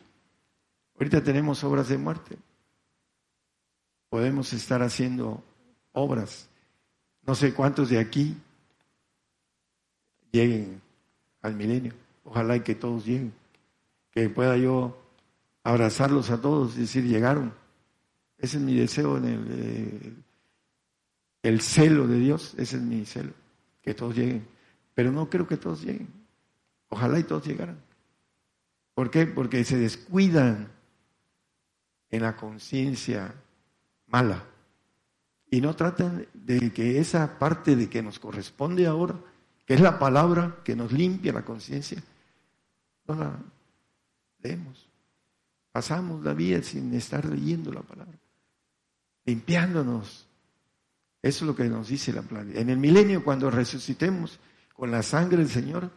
[0.99, 2.37] Ahorita tenemos obras de muerte.
[4.09, 5.43] Podemos estar haciendo
[5.93, 6.49] obras.
[7.27, 8.37] No sé cuántos de aquí
[10.33, 10.81] lleguen
[11.43, 11.93] al milenio.
[12.25, 13.33] Ojalá y que todos lleguen.
[14.11, 14.97] Que pueda yo
[15.63, 17.53] abrazarlos a todos y decir, llegaron.
[18.39, 20.13] Ese es mi deseo en el, eh,
[21.47, 22.55] el celo de Dios.
[22.59, 23.33] Ese es mi celo.
[23.83, 24.47] Que todos lleguen.
[24.95, 26.09] Pero no creo que todos lleguen.
[26.89, 27.79] Ojalá y todos llegaran.
[28.95, 29.27] ¿Por qué?
[29.27, 30.69] Porque se descuidan
[32.11, 33.35] en la conciencia
[34.07, 34.45] mala.
[35.51, 39.15] Y no tratan de que esa parte de que nos corresponde ahora,
[39.65, 42.03] que es la palabra que nos limpia la conciencia,
[43.07, 43.39] no la
[44.43, 44.89] leemos.
[45.71, 48.19] Pasamos la vida sin estar leyendo la palabra,
[49.25, 50.26] limpiándonos.
[51.27, 52.61] Eso es lo que nos dice la palabra.
[52.61, 54.39] En el milenio, cuando resucitemos
[54.75, 55.91] con la sangre del Señor,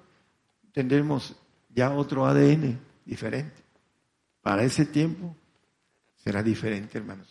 [0.71, 1.35] tendremos
[1.69, 3.61] ya otro ADN diferente.
[4.41, 5.35] Para ese tiempo
[6.17, 7.27] será diferente, hermanos.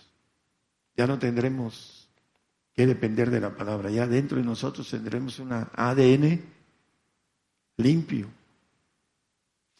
[0.97, 2.09] Ya no tendremos
[2.73, 3.91] que depender de la palabra.
[3.91, 6.41] Ya dentro de nosotros tendremos un ADN
[7.79, 8.29] limpio,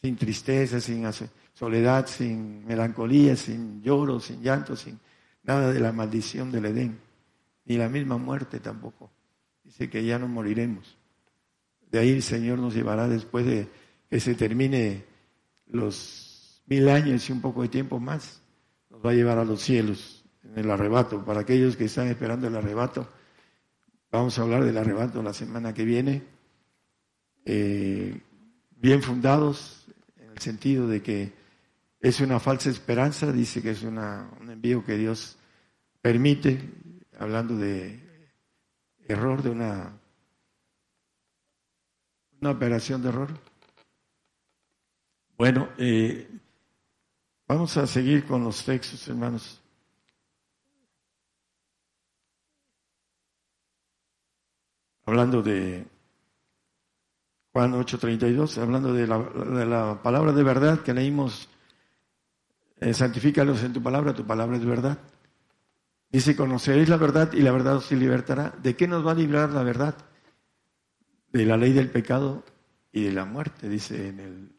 [0.01, 1.05] sin tristeza, sin
[1.53, 4.99] soledad, sin melancolía, sin lloro, sin llanto, sin
[5.43, 7.08] nada de la maldición del Edén,
[7.69, 9.11] ni la misma muerte tampoco.
[9.63, 10.97] Dice que ya no moriremos.
[11.91, 13.69] De ahí el Señor nos llevará después de
[14.09, 15.05] que se termine
[15.67, 18.41] los mil años y un poco de tiempo más,
[18.89, 21.23] nos va a llevar a los cielos en el arrebato.
[21.23, 23.07] Para aquellos que están esperando el arrebato,
[24.11, 26.23] vamos a hablar del arrebato la semana que viene,
[27.45, 28.19] eh,
[28.77, 29.85] bien fundados,
[30.17, 31.33] en el sentido de que
[31.99, 35.37] es una falsa esperanza, dice que es una, un envío que Dios
[36.01, 36.59] permite,
[37.19, 37.99] hablando de
[39.07, 39.99] error, de una,
[42.41, 43.29] una operación de error.
[45.37, 46.27] Bueno, eh,
[47.47, 49.61] vamos a seguir con los textos, hermanos.
[55.09, 55.87] hablando de
[57.51, 61.49] Juan 8:32, hablando de la, de la, palabra de verdad que leímos,
[62.79, 64.99] eh, santifícalos en tu palabra, tu palabra es verdad.
[66.11, 68.53] Dice, conoceréis la verdad y la verdad os libertará.
[68.63, 69.95] ¿De qué nos va a librar la verdad?
[71.31, 72.43] De la ley del pecado
[72.91, 74.51] y de la muerte, dice en el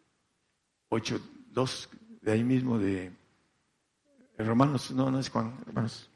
[0.91, 1.89] 8.2
[2.23, 3.11] de ahí mismo de
[4.39, 6.09] Romanos, no, no es Juan, hermanos,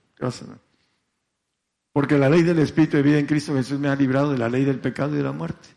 [1.92, 4.48] Porque la ley del Espíritu de vida en Cristo Jesús me ha librado de la
[4.48, 5.68] ley del pecado y de la muerte.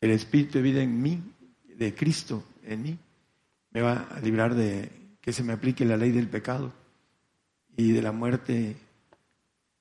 [0.00, 1.22] El Espíritu de vida en mí,
[1.76, 2.98] de Cristo en mí,
[3.70, 6.72] me va a librar de que se me aplique la ley del pecado
[7.78, 8.76] y de la muerte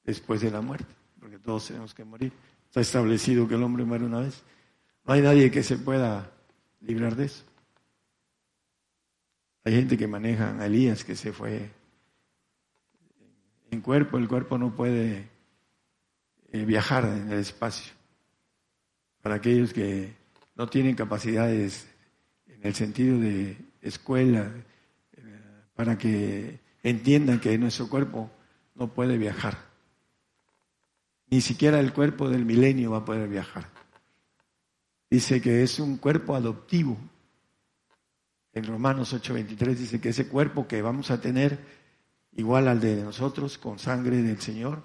[0.06, 2.32] después de la muerte, porque todos tenemos que morir.
[2.68, 4.44] Está establecido que el hombre muere una vez.
[5.04, 6.32] No hay nadie que se pueda
[6.82, 7.44] librar de eso.
[9.64, 11.72] Hay gente que maneja a Elías que se fue
[13.72, 15.28] en cuerpo, el cuerpo no puede
[16.52, 17.94] eh, viajar en el espacio.
[19.24, 20.14] Para aquellos que
[20.56, 21.90] no tienen capacidades
[22.46, 24.52] en el sentido de escuela,
[25.14, 25.42] eh,
[25.76, 28.32] para que entiendan que nuestro cuerpo
[28.76, 29.58] no puede viajar.
[31.30, 33.70] Ni siquiera el cuerpo del milenio va a poder viajar.
[35.10, 36.98] Dice que es un cuerpo adoptivo,
[38.54, 41.60] en Romanos 8:23 dice que ese cuerpo que vamos a tener
[42.34, 44.82] igual al de nosotros, con sangre del Señor,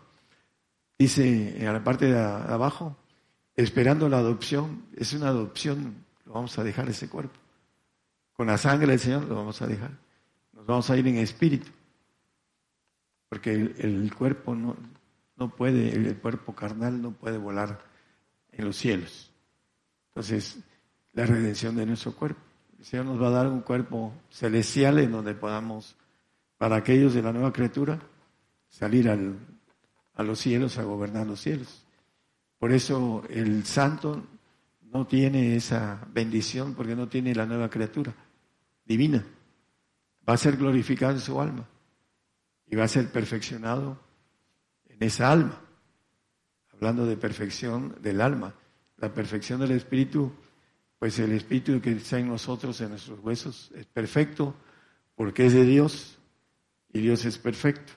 [0.98, 2.96] dice en la parte de abajo,
[3.54, 7.38] esperando la adopción, es una adopción, lo vamos a dejar ese cuerpo.
[8.32, 9.92] Con la sangre del Señor lo vamos a dejar.
[10.52, 11.70] Nos vamos a ir en espíritu.
[13.32, 14.76] Porque el, cuerpo no,
[15.38, 17.82] no puede, el cuerpo carnal no puede volar
[18.50, 19.30] en los cielos.
[20.08, 20.58] Entonces,
[21.14, 22.42] la redención de nuestro cuerpo.
[22.78, 25.96] El Señor nos va a dar un cuerpo celestial en donde podamos,
[26.58, 27.98] para aquellos de la nueva criatura,
[28.68, 31.86] salir a los cielos, a gobernar los cielos.
[32.58, 34.26] Por eso el santo
[34.92, 38.12] no tiene esa bendición porque no tiene la nueva criatura
[38.84, 39.24] divina.
[40.28, 41.66] Va a ser glorificado en su alma
[42.72, 44.00] y va a ser perfeccionado
[44.88, 45.60] en esa alma.
[46.72, 48.54] Hablando de perfección del alma,
[48.96, 50.32] la perfección del espíritu
[51.02, 54.54] pues el Espíritu que está en nosotros, en nuestros huesos, es perfecto
[55.16, 56.16] porque es de Dios
[56.92, 57.92] y Dios es perfecto.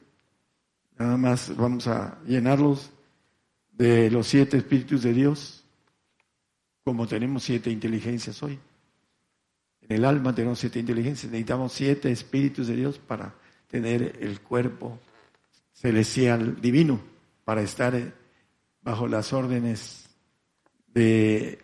[0.98, 2.90] Nada más vamos a llenarlos
[3.74, 5.64] de los siete espíritus de Dios,
[6.84, 8.58] como tenemos siete inteligencias hoy.
[9.82, 13.36] En el alma tenemos siete inteligencias, necesitamos siete espíritus de Dios para
[13.82, 14.98] tener el cuerpo
[15.74, 17.02] celestial divino,
[17.44, 17.94] para estar
[18.82, 20.06] bajo las órdenes
[20.88, 21.60] de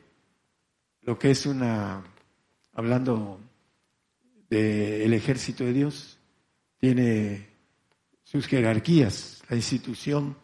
[1.03, 2.03] lo que es una,
[2.73, 3.39] hablando
[4.49, 6.17] del ejército de Dios,
[6.77, 7.47] tiene
[8.23, 10.35] sus jerarquías, la institución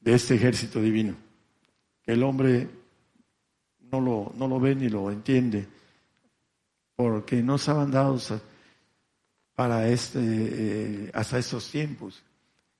[0.00, 1.14] de este ejército divino,
[2.02, 2.70] que el hombre
[3.92, 5.68] no lo, no lo ve ni lo entiende,
[6.94, 8.32] porque no estaban dados
[9.56, 12.22] para este, eh, hasta estos tiempos,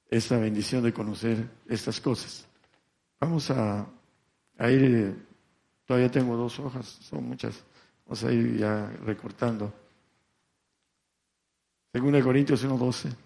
[0.08, 2.46] esta bendición de conocer estas cosas.
[3.18, 3.88] Vamos a,
[4.70, 5.26] ir
[5.86, 7.64] Todavía tengo dos hojas, son muchas.
[8.04, 9.72] Vamos a ir ya recortando.
[11.92, 13.16] Según Corintios 1.12.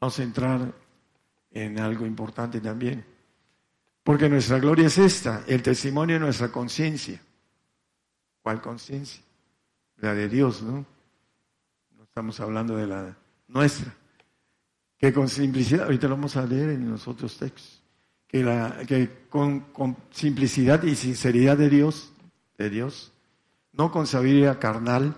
[0.00, 0.74] Vamos a entrar
[1.50, 3.04] en algo importante también.
[4.04, 7.20] Porque nuestra gloria es esta, el testimonio de nuestra conciencia.
[8.42, 9.22] ¿Cuál conciencia?
[9.98, 10.86] La de Dios, ¿no?
[11.96, 13.16] No estamos hablando de la
[13.48, 13.94] nuestra.
[14.96, 17.78] Que con simplicidad, ahorita lo vamos a leer en los otros textos
[18.28, 22.12] que, la, que con, simplicidad y sinceridad de Dios,
[22.58, 23.12] de Dios,
[23.72, 25.16] no con sabiduría carnal,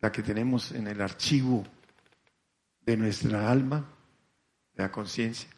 [0.00, 1.64] la que tenemos en el archivo
[2.82, 3.88] de nuestra alma,
[4.74, 5.48] de la conciencia,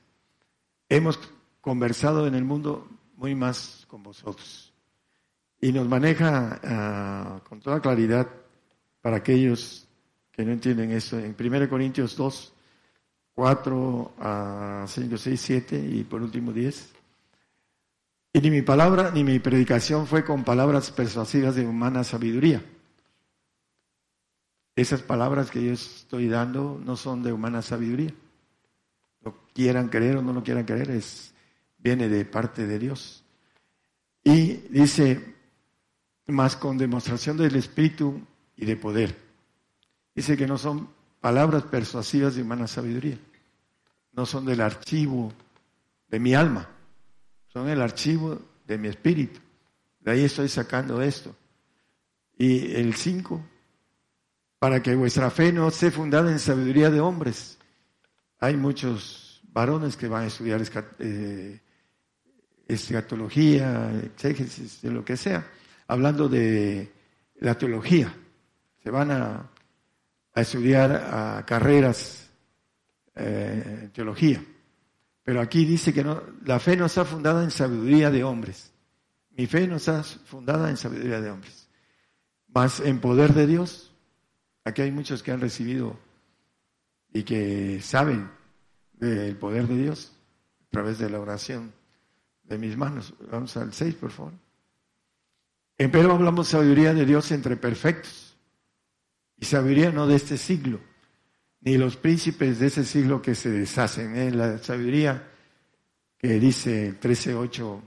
[0.88, 1.18] hemos
[1.60, 4.72] conversado en el mundo muy más con vosotros.
[5.66, 8.29] Y nos maneja ah, con toda claridad
[9.00, 9.88] para aquellos
[10.31, 11.18] que no entienden eso.
[11.18, 12.52] En 1 Corintios 2,
[13.35, 16.92] 4 a 5, 6, 7 y por último 10.
[18.35, 22.62] Y ni mi palabra ni mi predicación fue con palabras persuasivas de humana sabiduría.
[24.76, 28.14] Esas palabras que yo estoy dando no son de humana sabiduría.
[29.22, 31.34] Lo quieran creer o no lo quieran creer, es,
[31.76, 33.24] viene de parte de Dios.
[34.22, 35.34] Y dice,
[36.27, 38.20] más con demostración del Espíritu
[38.57, 39.16] y de poder.
[40.14, 40.89] Dice que no son
[41.20, 43.18] palabras persuasivas de humana sabiduría.
[44.12, 45.33] No son del archivo
[46.09, 46.68] de mi alma,
[47.49, 49.41] son el archivo de mi espíritu.
[50.01, 51.35] De ahí estoy sacando esto.
[52.39, 53.45] Y el 5,
[54.59, 57.59] para que vuestra fe no esté fundada en sabiduría de hombres.
[58.39, 60.62] Hay muchos varones que van a estudiar
[60.99, 61.61] eh,
[62.68, 65.47] escatología, exégesis, de lo que sea,
[65.87, 66.93] hablando de
[67.37, 68.14] la teología.
[68.82, 69.51] Se van a
[70.34, 72.26] estudiar a carreras
[73.14, 74.45] eh, en teología.
[75.22, 78.72] Pero aquí dice que no, la fe no está fundada en sabiduría de hombres.
[79.30, 81.68] Mi fe no está fundada en sabiduría de hombres,
[82.49, 83.93] más en poder de Dios.
[84.64, 85.99] Aquí hay muchos que han recibido
[87.12, 88.30] y que saben
[88.93, 90.12] del poder de Dios
[90.66, 91.72] a través de la oración
[92.45, 93.14] de mis manos.
[93.30, 94.32] Vamos al 6, por favor.
[95.77, 98.37] Pero hablamos sabiduría de Dios entre perfectos.
[99.39, 100.81] Y sabiduría no de este siglo,
[101.61, 104.16] ni los príncipes de ese siglo que se deshacen.
[104.16, 104.31] ¿eh?
[104.31, 105.29] La sabiduría
[106.16, 107.81] que dice 13.8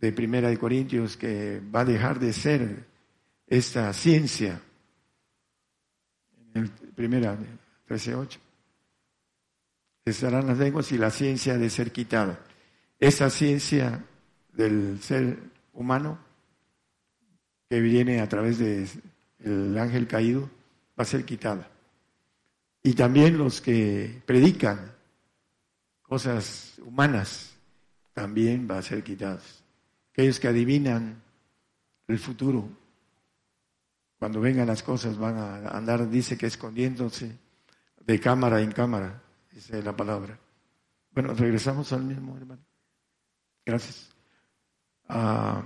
[0.00, 2.86] de Primera de Corintios que va a dejar de ser
[3.46, 4.62] esta ciencia.
[6.54, 7.36] En el primera
[7.88, 8.38] 13.8.
[10.06, 12.40] Estarán las lenguas y la ciencia de ser quitada.
[12.98, 14.04] Esa ciencia
[14.54, 15.38] del ser
[15.74, 16.18] humano
[17.72, 20.42] que viene a través del ángel caído
[20.90, 21.70] va a ser quitada.
[22.82, 24.92] Y también los que predican
[26.02, 27.56] cosas humanas
[28.12, 29.64] también va a ser quitados.
[30.10, 31.22] Aquellos que adivinan
[32.08, 32.68] el futuro,
[34.18, 37.38] cuando vengan las cosas van a andar, dice que escondiéndose
[38.04, 40.38] de cámara en cámara, dice la palabra.
[41.12, 42.66] Bueno, regresamos al mismo, hermano.
[43.64, 44.10] Gracias.
[45.08, 45.64] Ah,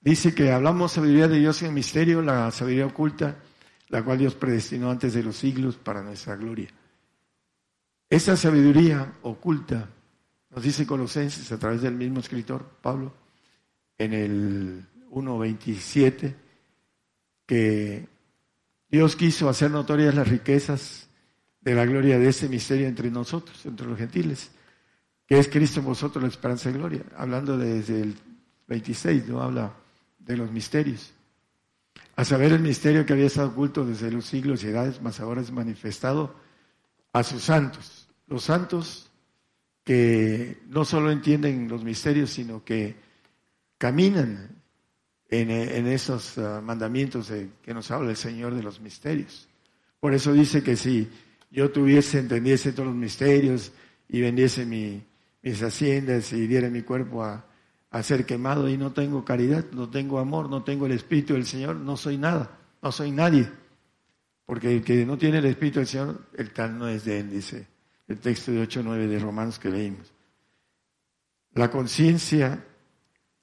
[0.00, 3.36] dice que hablamos sabiduría de Dios en el misterio, la sabiduría oculta,
[3.88, 6.68] la cual Dios predestinó antes de los siglos para nuestra gloria.
[8.10, 9.88] Esa sabiduría oculta,
[10.50, 13.14] nos dice Colosenses a través del mismo escritor, Pablo,
[13.98, 16.34] en el 1.27,
[17.46, 18.08] que
[18.90, 21.08] Dios quiso hacer notorias las riquezas
[21.60, 24.50] de la gloria de ese misterio entre nosotros, entre los gentiles
[25.28, 27.02] que es Cristo en vosotros la esperanza y gloria.
[27.14, 28.16] Hablando desde el
[28.66, 29.70] 26, no habla
[30.28, 31.12] de los misterios.
[32.14, 35.40] A saber el misterio que había estado oculto desde los siglos y edades, más ahora
[35.40, 36.34] es manifestado
[37.12, 38.08] a sus santos.
[38.26, 39.10] Los santos
[39.82, 42.94] que no solo entienden los misterios, sino que
[43.78, 44.50] caminan
[45.30, 49.48] en, esos ah, mandamientos que nos habla el Señor de los misterios.
[49.98, 51.08] Por eso dice que si
[51.50, 53.72] yo tuviese, entendiese todos los misterios
[54.08, 55.02] y vendiese mi,
[55.42, 57.47] mis haciendas y diera mi cuerpo a,
[58.02, 61.76] ser quemado y no tengo caridad, no tengo amor, no tengo el Espíritu del Señor,
[61.76, 63.50] no soy nada, no soy nadie.
[64.44, 67.30] Porque el que no tiene el Espíritu del Señor, el tal no es de él,
[67.30, 67.66] dice
[68.08, 70.12] el texto de 8.9 de Romanos que leímos.
[71.52, 72.64] La conciencia,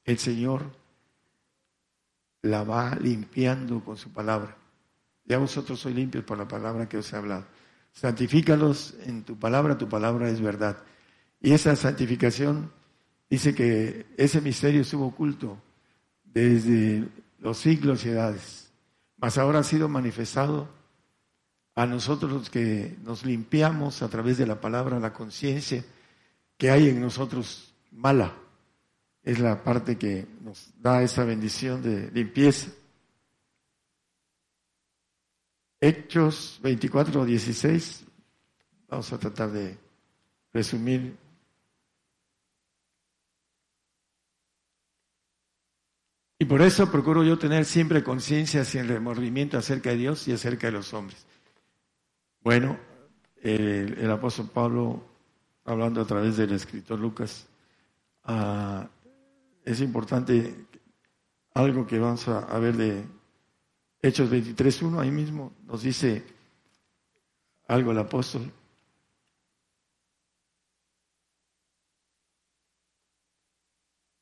[0.04, 0.72] el Señor
[2.42, 4.58] la va limpiando con su palabra.
[5.26, 7.46] Ya vosotros sois limpios por la palabra que os he hablado.
[7.92, 10.78] Santifícalos en tu palabra, tu palabra es verdad.
[11.42, 12.72] Y esa santificación
[13.30, 15.58] dice que ese misterio estuvo oculto
[16.24, 17.08] desde
[17.40, 18.72] los siglos y edades,
[19.18, 20.68] mas ahora ha sido manifestado
[21.76, 25.84] a nosotros que nos limpiamos a través de la palabra, la conciencia
[26.58, 28.34] que hay en nosotros mala.
[29.24, 32.72] Es la parte que nos da esa bendición de limpieza.
[35.82, 38.06] Hechos 24, 16.
[38.88, 39.78] Vamos a tratar de
[40.54, 41.18] resumir
[46.38, 50.68] Y por eso procuro yo tener siempre conciencia sin remordimiento acerca de Dios y acerca
[50.68, 51.26] de los hombres.
[52.42, 52.78] Bueno,
[53.42, 55.04] el, apóstol Pablo,
[55.64, 57.48] hablando a través del escritor Lucas,
[58.26, 58.88] ah,
[59.64, 60.66] es importante
[61.54, 63.04] algo que vamos a, a ver de
[64.02, 66.24] Hechos 23.1, ahí mismo nos dice
[67.68, 68.52] algo el apóstol.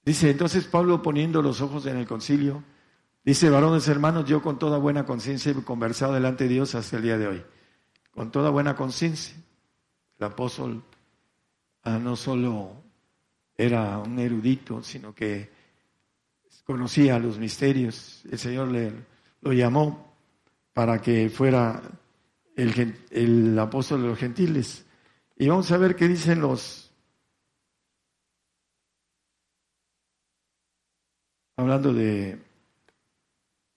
[0.05, 2.63] Dice entonces Pablo poniendo los ojos en el concilio,
[3.23, 7.03] dice, varones hermanos, yo con toda buena conciencia he conversado delante de Dios hasta el
[7.03, 7.43] día de hoy.
[8.11, 9.35] Con toda buena conciencia.
[10.19, 10.83] El apóstol
[11.83, 12.83] ah, no solo
[13.55, 15.49] era un erudito, sino que
[16.65, 18.23] conocía los misterios.
[18.29, 18.91] El Señor le,
[19.41, 20.15] lo llamó
[20.73, 21.81] para que fuera
[22.55, 24.85] el, el apóstol de los gentiles.
[25.37, 26.92] Y vamos a ver qué dicen los
[31.55, 32.39] hablando de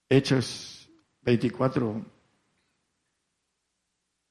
[0.09, 0.89] Hechos
[1.21, 2.05] 24,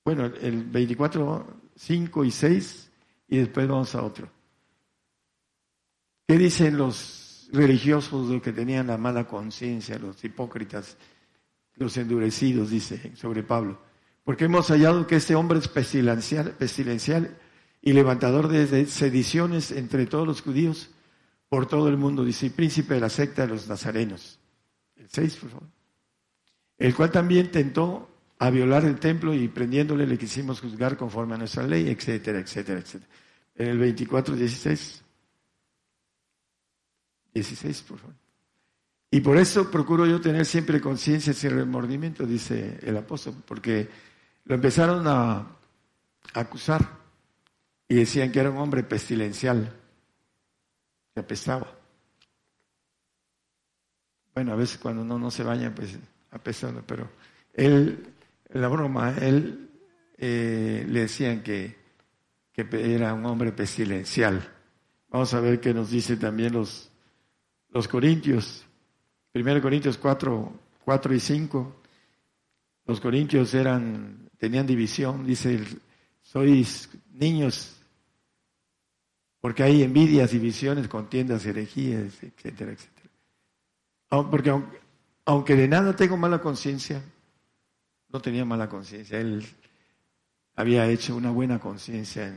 [0.05, 2.91] bueno, el 24, 5 y 6,
[3.29, 4.31] y después vamos a otro.
[6.27, 10.97] ¿Qué dicen los religiosos los que tenían la mala conciencia, los hipócritas,
[11.75, 13.81] los endurecidos, dice sobre Pablo?
[14.25, 17.39] Porque hemos hallado que este hombre es pestilencial, pestilencial
[17.81, 20.91] y levantador de sediciones entre todos los judíos
[21.49, 24.39] por todo el mundo, dice, príncipe de la secta de los nazarenos.
[24.97, 25.69] El 6, por favor.
[26.79, 31.39] El cual también tentó a violar el templo y prendiéndole le quisimos juzgar conforme a
[31.39, 33.11] nuestra ley, etcétera, etcétera, etcétera.
[33.55, 35.03] En el 24, 16.
[37.33, 38.17] 16, por favor.
[39.11, 43.89] Y por eso procuro yo tener siempre conciencia sin remordimiento, dice el apóstol, porque
[44.45, 45.47] lo empezaron a
[46.35, 46.87] acusar
[47.89, 49.73] y decían que era un hombre pestilencial,
[51.17, 51.67] que apestaba.
[54.35, 55.99] Bueno, a veces cuando uno no se baña, pues
[56.31, 57.09] apestando, pero
[57.55, 58.13] él,
[58.51, 59.71] la broma, él
[60.19, 61.75] eh, le decían que,
[62.53, 64.47] que era un hombre pestilencial.
[65.09, 66.93] Vamos a ver qué nos dice también los,
[67.71, 68.67] los Corintios,
[69.33, 70.53] 1 Corintios 4,
[70.85, 71.83] 4 y 5.
[72.85, 75.65] Los Corintios eran, tenían división, dice,
[76.21, 77.76] sois niños,
[79.41, 83.11] porque hay envidias, divisiones, contiendas, herejías, etcétera, etcétera.
[84.09, 84.53] Porque
[85.25, 87.03] aunque, de nada tengo mala conciencia,
[88.09, 89.45] no tenía mala conciencia, él
[90.55, 92.29] había hecho una buena conciencia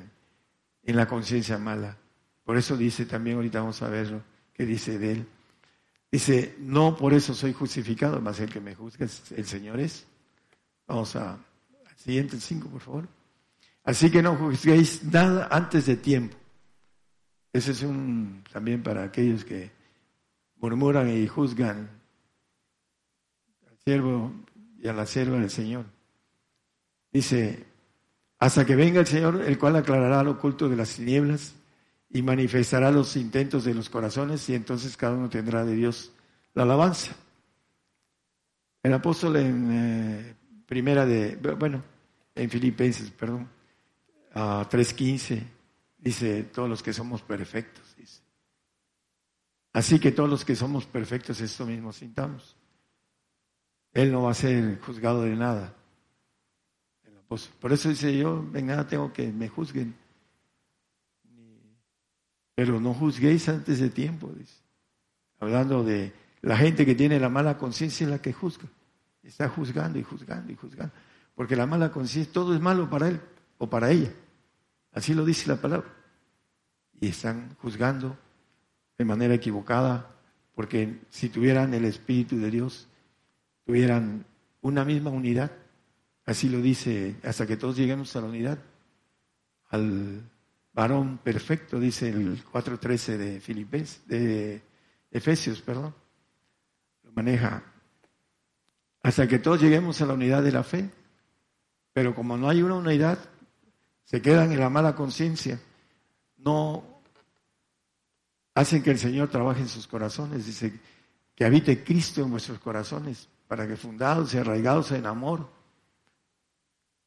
[0.84, 1.98] en, la conciencia mala.
[2.44, 4.24] Por eso dice también, ahorita vamos a verlo,
[4.54, 5.28] que dice de él.
[6.12, 10.08] Dice, no por eso soy justificado, más el que me juzga el Señor es.
[10.88, 13.08] Vamos a, al siguiente cinco, por favor.
[13.84, 16.36] Así que no juzguéis nada antes de tiempo.
[17.52, 19.72] Ese es un también para aquellos que
[20.58, 21.90] murmuran y juzgan
[23.68, 24.32] al siervo
[24.78, 25.86] y a la sierva del Señor.
[27.12, 27.66] Dice,
[28.38, 31.56] hasta que venga el Señor, el cual aclarará lo oculto de las tinieblas
[32.10, 36.12] y manifestará los intentos de los corazones y entonces cada uno tendrá de Dios
[36.54, 37.16] la alabanza.
[38.82, 40.36] El apóstol en eh,
[40.66, 41.84] primera de, bueno,
[42.34, 43.50] en Filipenses, perdón,
[44.34, 45.44] a 3.15,
[46.00, 48.22] dice, todos los que somos perfectos, dice.
[49.74, 52.56] Así que todos los que somos perfectos, esto mismo sintamos.
[53.94, 55.76] Él no va a ser juzgado de nada.
[57.60, 59.96] Por eso dice yo, en nada tengo que me juzguen
[62.60, 64.58] pero no juzguéis antes de tiempo, dice.
[65.40, 68.68] Hablando de la gente que tiene la mala conciencia es la que juzga.
[69.24, 70.94] Está juzgando y juzgando y juzgando.
[71.36, 73.22] Porque la mala conciencia, todo es malo para él
[73.60, 74.12] o para ella.
[75.00, 75.88] Así lo dice la palabra.
[77.00, 78.18] Y están juzgando
[78.98, 80.12] de manera equivocada,
[80.54, 82.90] porque si tuvieran el Espíritu de Dios,
[83.66, 84.26] tuvieran
[84.60, 85.52] una misma unidad,
[86.26, 88.60] así lo dice, hasta que todos lleguemos a la unidad,
[89.70, 90.22] al
[90.74, 94.62] varón perfecto, dice el 4.13 de Filipenses, de
[95.12, 95.96] Efesios, perdón.
[97.04, 97.64] Lo maneja
[99.02, 100.90] hasta que todos lleguemos a la unidad de la fe.
[101.94, 103.18] Pero como no hay una unidad,
[104.10, 105.60] se quedan en la mala conciencia,
[106.38, 107.02] no
[108.56, 110.48] hacen que el Señor trabaje en sus corazones.
[110.48, 110.80] Dice
[111.36, 115.48] que habite Cristo en vuestros corazones, para que fundados y arraigados en amor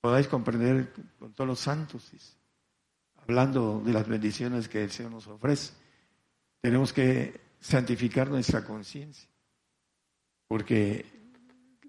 [0.01, 2.09] podáis comprender con todos los santos.
[2.13, 2.35] Dice
[3.23, 5.73] hablando de las bendiciones que el Señor nos ofrece.
[6.61, 9.29] Tenemos que santificar nuestra conciencia,
[10.47, 11.07] porque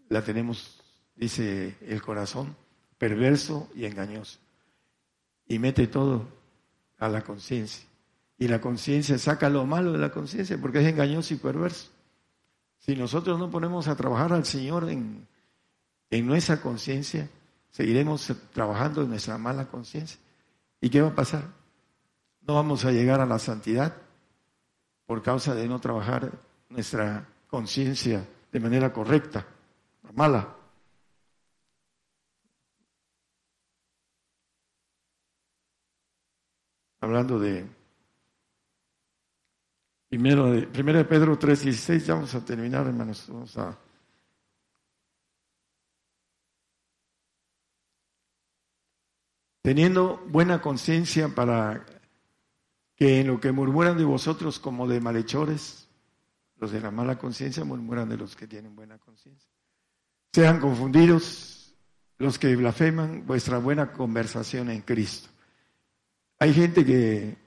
[0.09, 0.81] la tenemos,
[1.15, 2.55] dice el corazón,
[2.97, 4.42] perverso y engañoso.
[5.47, 6.27] Y mete todo
[6.99, 7.85] a la conciencia.
[8.37, 11.89] Y la conciencia saca lo malo de la conciencia porque es engañoso y perverso.
[12.79, 15.27] Si nosotros no ponemos a trabajar al Señor en,
[16.09, 17.29] en nuestra conciencia,
[17.69, 20.19] seguiremos trabajando en nuestra mala conciencia.
[20.81, 21.43] ¿Y qué va a pasar?
[22.41, 23.95] No vamos a llegar a la santidad
[25.05, 26.31] por causa de no trabajar
[26.69, 29.45] nuestra conciencia de manera correcta,
[30.13, 30.55] mala.
[37.03, 37.65] Hablando de
[40.07, 43.25] primero de, primero de Pedro 3.16, ya vamos a terminar, hermanos.
[43.27, 43.77] Vamos a
[49.61, 51.85] teniendo buena conciencia para
[52.95, 55.89] que en lo que murmuran de vosotros como de malhechores,
[56.55, 59.51] los de la mala conciencia murmuran de los que tienen buena conciencia.
[60.31, 61.75] Sean confundidos
[62.17, 65.32] los que blasfeman vuestra buena conversación en Cristo.
[66.43, 67.37] Hay gente que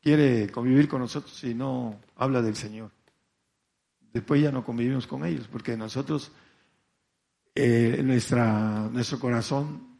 [0.00, 2.92] quiere convivir con nosotros y no habla del Señor.
[4.12, 6.30] Después ya no convivimos con ellos, porque nosotros,
[7.56, 9.98] eh, nuestra, nuestro corazón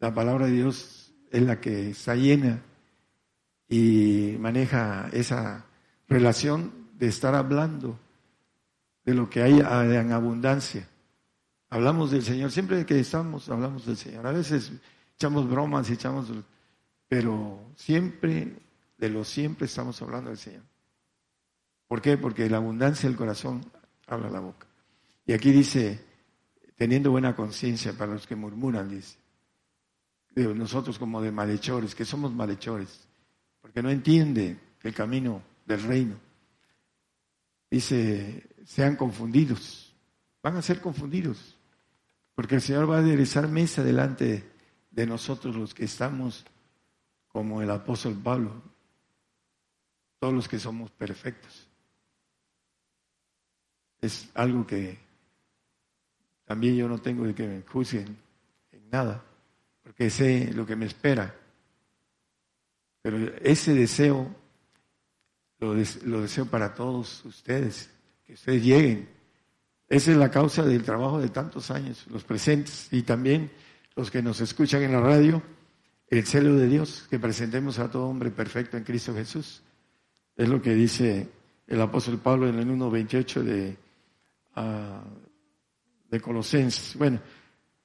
[0.00, 2.60] la palabra de Dios es la que está llena
[3.68, 5.64] y maneja esa
[6.08, 8.00] relación de estar hablando
[9.04, 10.88] de lo que hay en abundancia.
[11.70, 14.26] Hablamos del Señor, siempre que estamos hablamos del Señor.
[14.26, 14.72] A veces
[15.14, 16.32] echamos bromas y echamos,
[17.08, 18.56] pero siempre,
[18.98, 20.62] de lo siempre estamos hablando del Señor.
[21.86, 22.16] ¿Por qué?
[22.16, 23.64] Porque la abundancia del corazón
[24.06, 24.66] habla la boca.
[25.26, 26.04] Y aquí dice,
[26.76, 29.18] teniendo buena conciencia para los que murmuran, dice.
[30.30, 33.06] De nosotros como de malhechores, que somos malhechores,
[33.60, 36.16] porque no entiende el camino del reino.
[37.70, 39.94] Dice, sean confundidos,
[40.42, 41.56] van a ser confundidos,
[42.34, 44.50] porque el Señor va a aderezar mesa delante
[44.90, 46.44] de nosotros los que estamos
[47.34, 48.52] como el apóstol Pablo,
[50.20, 51.66] todos los que somos perfectos.
[54.00, 54.96] Es algo que
[56.44, 58.16] también yo no tengo de que me juzguen
[58.70, 59.20] en nada,
[59.82, 61.34] porque sé lo que me espera.
[63.02, 64.32] Pero ese deseo
[65.58, 67.90] lo, deseo para todos ustedes,
[68.24, 69.08] que ustedes lleguen.
[69.88, 73.50] Esa es la causa del trabajo de tantos años, los presentes y también
[73.96, 75.42] los que nos escuchan en la radio,
[76.08, 79.62] el celo de Dios, que presentemos a todo hombre perfecto en Cristo Jesús.
[80.36, 81.28] Es lo que dice
[81.66, 83.76] el apóstol Pablo en el 1.28 de,
[84.56, 86.96] uh, de Colosenses.
[86.96, 87.20] Bueno,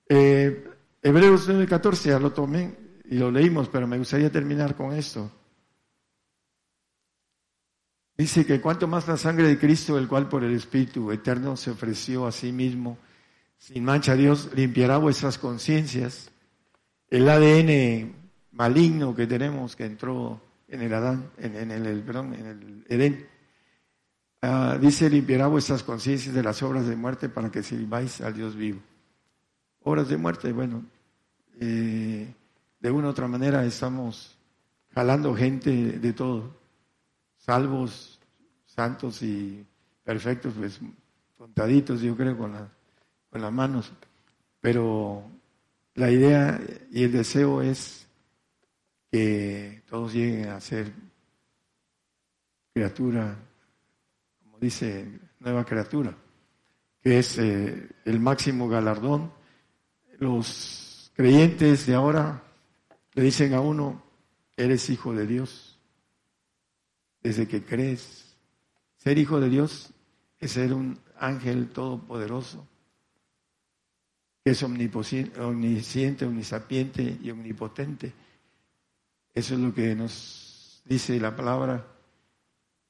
[0.08, 0.68] eh,
[1.02, 5.32] Hebreos 9.14 ya lo tomé y lo leímos, pero me gustaría terminar con esto.
[8.18, 11.72] Dice que cuanto más la sangre de Cristo, el cual por el Espíritu eterno se
[11.72, 12.98] ofreció a sí mismo,
[13.58, 16.30] sin mancha Dios, limpiará vuestras conciencias.
[17.10, 18.14] El ADN
[18.52, 23.28] maligno que tenemos que entró en el Adán, en, el, perdón, en el Edén,
[24.42, 28.56] ah, dice limpiará vuestras conciencias de las obras de muerte para que sirváis al Dios
[28.56, 28.80] vivo.
[29.82, 30.86] Obras de muerte, bueno,
[31.60, 32.32] eh,
[32.80, 34.38] de una u otra manera estamos
[34.94, 36.56] jalando gente de todo,
[37.38, 38.20] salvos,
[38.66, 39.66] santos y
[40.04, 40.80] perfectos, pues
[41.38, 42.54] contaditos, yo creo, con,
[43.32, 43.92] con las manos.
[44.62, 45.24] Pero
[46.00, 48.08] la idea y el deseo es
[49.12, 50.94] que todos lleguen a ser
[52.74, 53.36] criatura,
[54.42, 56.16] como dice, nueva criatura,
[57.02, 59.34] que es eh, el máximo galardón.
[60.20, 62.44] Los creyentes de ahora
[63.14, 64.02] le dicen a uno,
[64.56, 65.82] eres hijo de Dios,
[67.22, 68.38] desde que crees.
[68.96, 69.94] Ser hijo de Dios
[70.40, 72.66] es ser un ángel todopoderoso,
[74.44, 78.14] que es omnisciente, omnisapiente y omnipotente.
[79.34, 81.86] Eso es lo que nos dice la palabra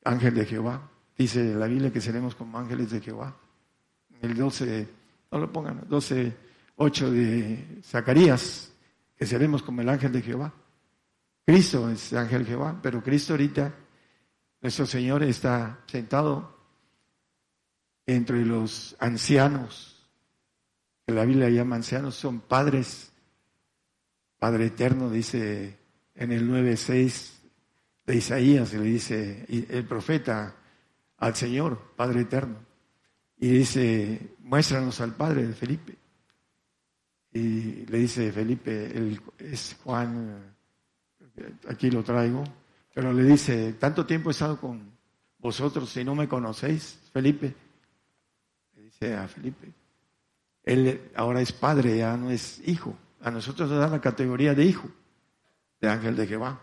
[0.03, 0.89] ángel de Jehová.
[1.17, 3.35] Dice la Biblia que seremos como ángeles de Jehová.
[4.21, 4.87] El 12,
[5.31, 6.33] no lo pongan, 12,
[6.77, 8.69] 8 de Zacarías
[9.19, 10.53] que seremos como el ángel de Jehová.
[11.45, 13.73] Cristo es ángel Jehová, pero Cristo ahorita,
[14.61, 16.57] nuestro Señor está sentado
[18.05, 19.98] entre los ancianos,
[21.10, 23.12] la Biblia llama ancianos, son padres.
[24.38, 25.78] Padre eterno dice
[26.16, 27.39] en el 9.6
[28.05, 30.55] de Isaías, le dice el profeta
[31.18, 32.57] al Señor, Padre eterno,
[33.38, 35.95] y dice, muéstranos al Padre de Felipe.
[37.32, 38.91] Y le dice Felipe,
[39.38, 40.55] es Juan,
[41.68, 42.43] aquí lo traigo,
[42.93, 44.91] pero le dice, tanto tiempo he estado con
[45.38, 47.53] vosotros y no me conocéis, Felipe.
[48.76, 49.72] Le dice a Felipe,
[50.70, 52.95] él ahora es padre, ya no es hijo.
[53.22, 54.88] A nosotros nos dan la categoría de hijo,
[55.82, 56.61] de ángel de Jehová.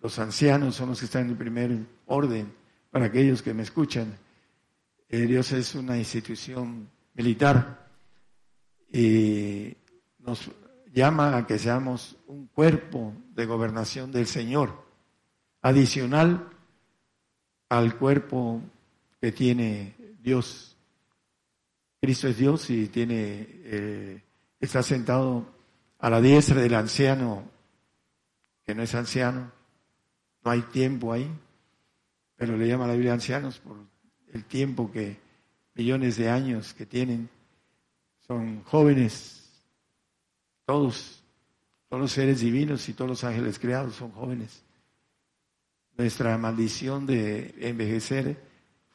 [0.00, 2.52] Los ancianos son los que están en el primer orden.
[2.90, 4.16] Para aquellos que me escuchan,
[5.08, 7.88] eh, Dios es una institución militar
[8.92, 9.76] y
[10.20, 10.48] nos
[10.92, 14.84] llama a que seamos un cuerpo de gobernación del Señor,
[15.62, 16.48] adicional
[17.68, 18.62] al cuerpo
[19.20, 20.75] que tiene Dios.
[22.06, 24.22] Cristo es Dios y tiene, eh,
[24.60, 25.44] está sentado
[25.98, 27.42] a la diestra del anciano,
[28.64, 29.50] que no es anciano,
[30.44, 31.28] no hay tiempo ahí,
[32.36, 33.78] pero le llama la Biblia ancianos por
[34.32, 35.18] el tiempo que,
[35.74, 37.28] millones de años que tienen
[38.24, 39.64] son jóvenes,
[40.64, 41.24] todos,
[41.88, 44.62] todos los seres divinos y todos los ángeles creados son jóvenes.
[45.98, 48.40] Nuestra maldición de envejecer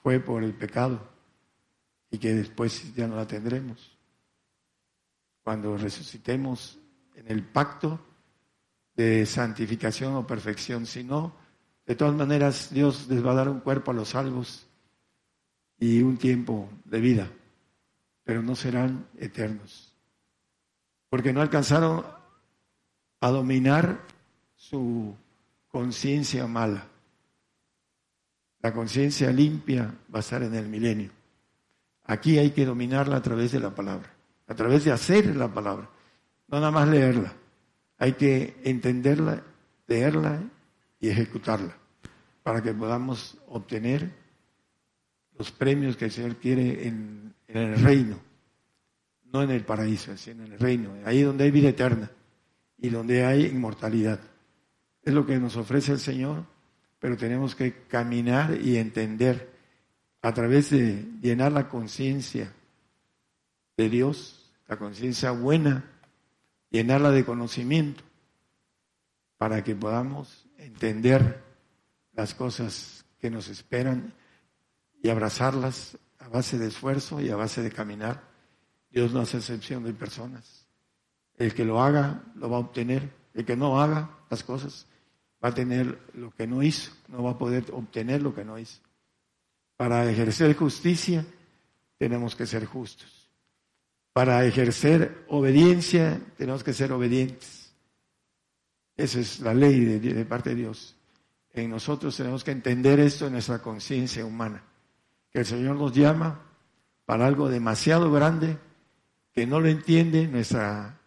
[0.01, 1.10] fue por el pecado
[2.11, 3.97] y que después ya no la tendremos.
[5.43, 6.77] Cuando resucitemos
[7.15, 7.99] en el pacto
[8.95, 11.33] de santificación o perfección, si no,
[11.85, 14.67] de todas maneras Dios les va a dar un cuerpo a los salvos
[15.79, 17.31] y un tiempo de vida
[18.23, 19.93] pero no serán eternos.
[21.09, 22.05] Porque no alcanzaron
[23.19, 23.99] a dominar
[24.55, 25.15] su
[25.67, 26.87] conciencia mala.
[28.61, 31.11] La conciencia limpia va a estar en el milenio.
[32.11, 34.11] Aquí hay que dominarla a través de la palabra,
[34.45, 35.89] a través de hacer la palabra,
[36.49, 37.31] no nada más leerla.
[37.99, 39.41] Hay que entenderla,
[39.87, 40.41] leerla
[40.99, 41.73] y ejecutarla
[42.43, 44.11] para que podamos obtener
[45.37, 48.19] los premios que el Señor quiere en, el reino.
[49.31, 52.11] no en el paraíso, sino en el reino, ahí donde hay vida eterna
[52.77, 54.19] y donde hay inmortalidad.
[55.01, 56.43] Es lo que nos ofrece el Señor,
[56.99, 59.50] pero tenemos que caminar y entender
[60.21, 62.53] a través de llenar la conciencia
[63.77, 65.85] de Dios, la conciencia buena,
[66.69, 68.03] llenarla de conocimiento,
[69.37, 71.43] para que podamos entender
[72.13, 74.13] las cosas que nos esperan
[75.01, 78.21] y abrazarlas a base de esfuerzo y a base de caminar.
[78.91, 80.67] Dios no hace excepción de personas.
[81.37, 83.09] El que lo haga lo va a obtener.
[83.33, 84.85] El que no haga las cosas
[85.43, 86.91] va a tener lo que no hizo.
[87.07, 88.81] No va a poder obtener lo que no hizo.
[89.81, 91.25] Para ejercer justicia
[91.97, 93.31] tenemos que ser justos.
[94.13, 97.73] Para ejercer obediencia tenemos que ser obedientes.
[98.95, 100.95] Esa es la ley de, parte de Dios.
[101.51, 104.61] En nosotros tenemos que entender esto en nuestra conciencia humana
[105.31, 106.39] que el Señor nos llama
[107.07, 108.59] para algo demasiado grande
[109.33, 110.99] que no lo entiende nuestra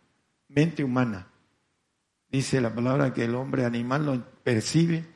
[0.48, 1.28] mente humana.
[2.28, 5.06] Dice la palabra que el hombre animal no percibe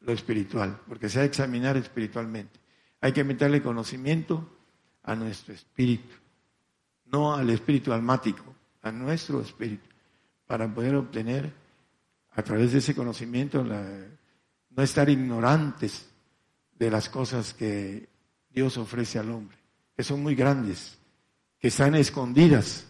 [0.00, 2.61] lo espiritual, porque se ha de examinar espiritualmente.
[3.02, 4.48] Hay que meterle conocimiento
[5.02, 6.14] a nuestro espíritu,
[7.06, 9.88] no al espíritu almático, a nuestro espíritu,
[10.46, 11.52] para poder obtener
[12.30, 16.08] a través de ese conocimiento no estar ignorantes
[16.78, 18.08] de las cosas que
[18.48, 19.58] Dios ofrece al hombre,
[19.96, 20.96] que son muy grandes,
[21.58, 22.86] que están escondidas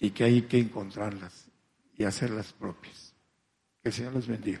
[0.00, 1.46] y que hay que encontrarlas
[1.96, 3.14] y hacerlas propias.
[3.82, 4.60] Que el Señor los bendiga.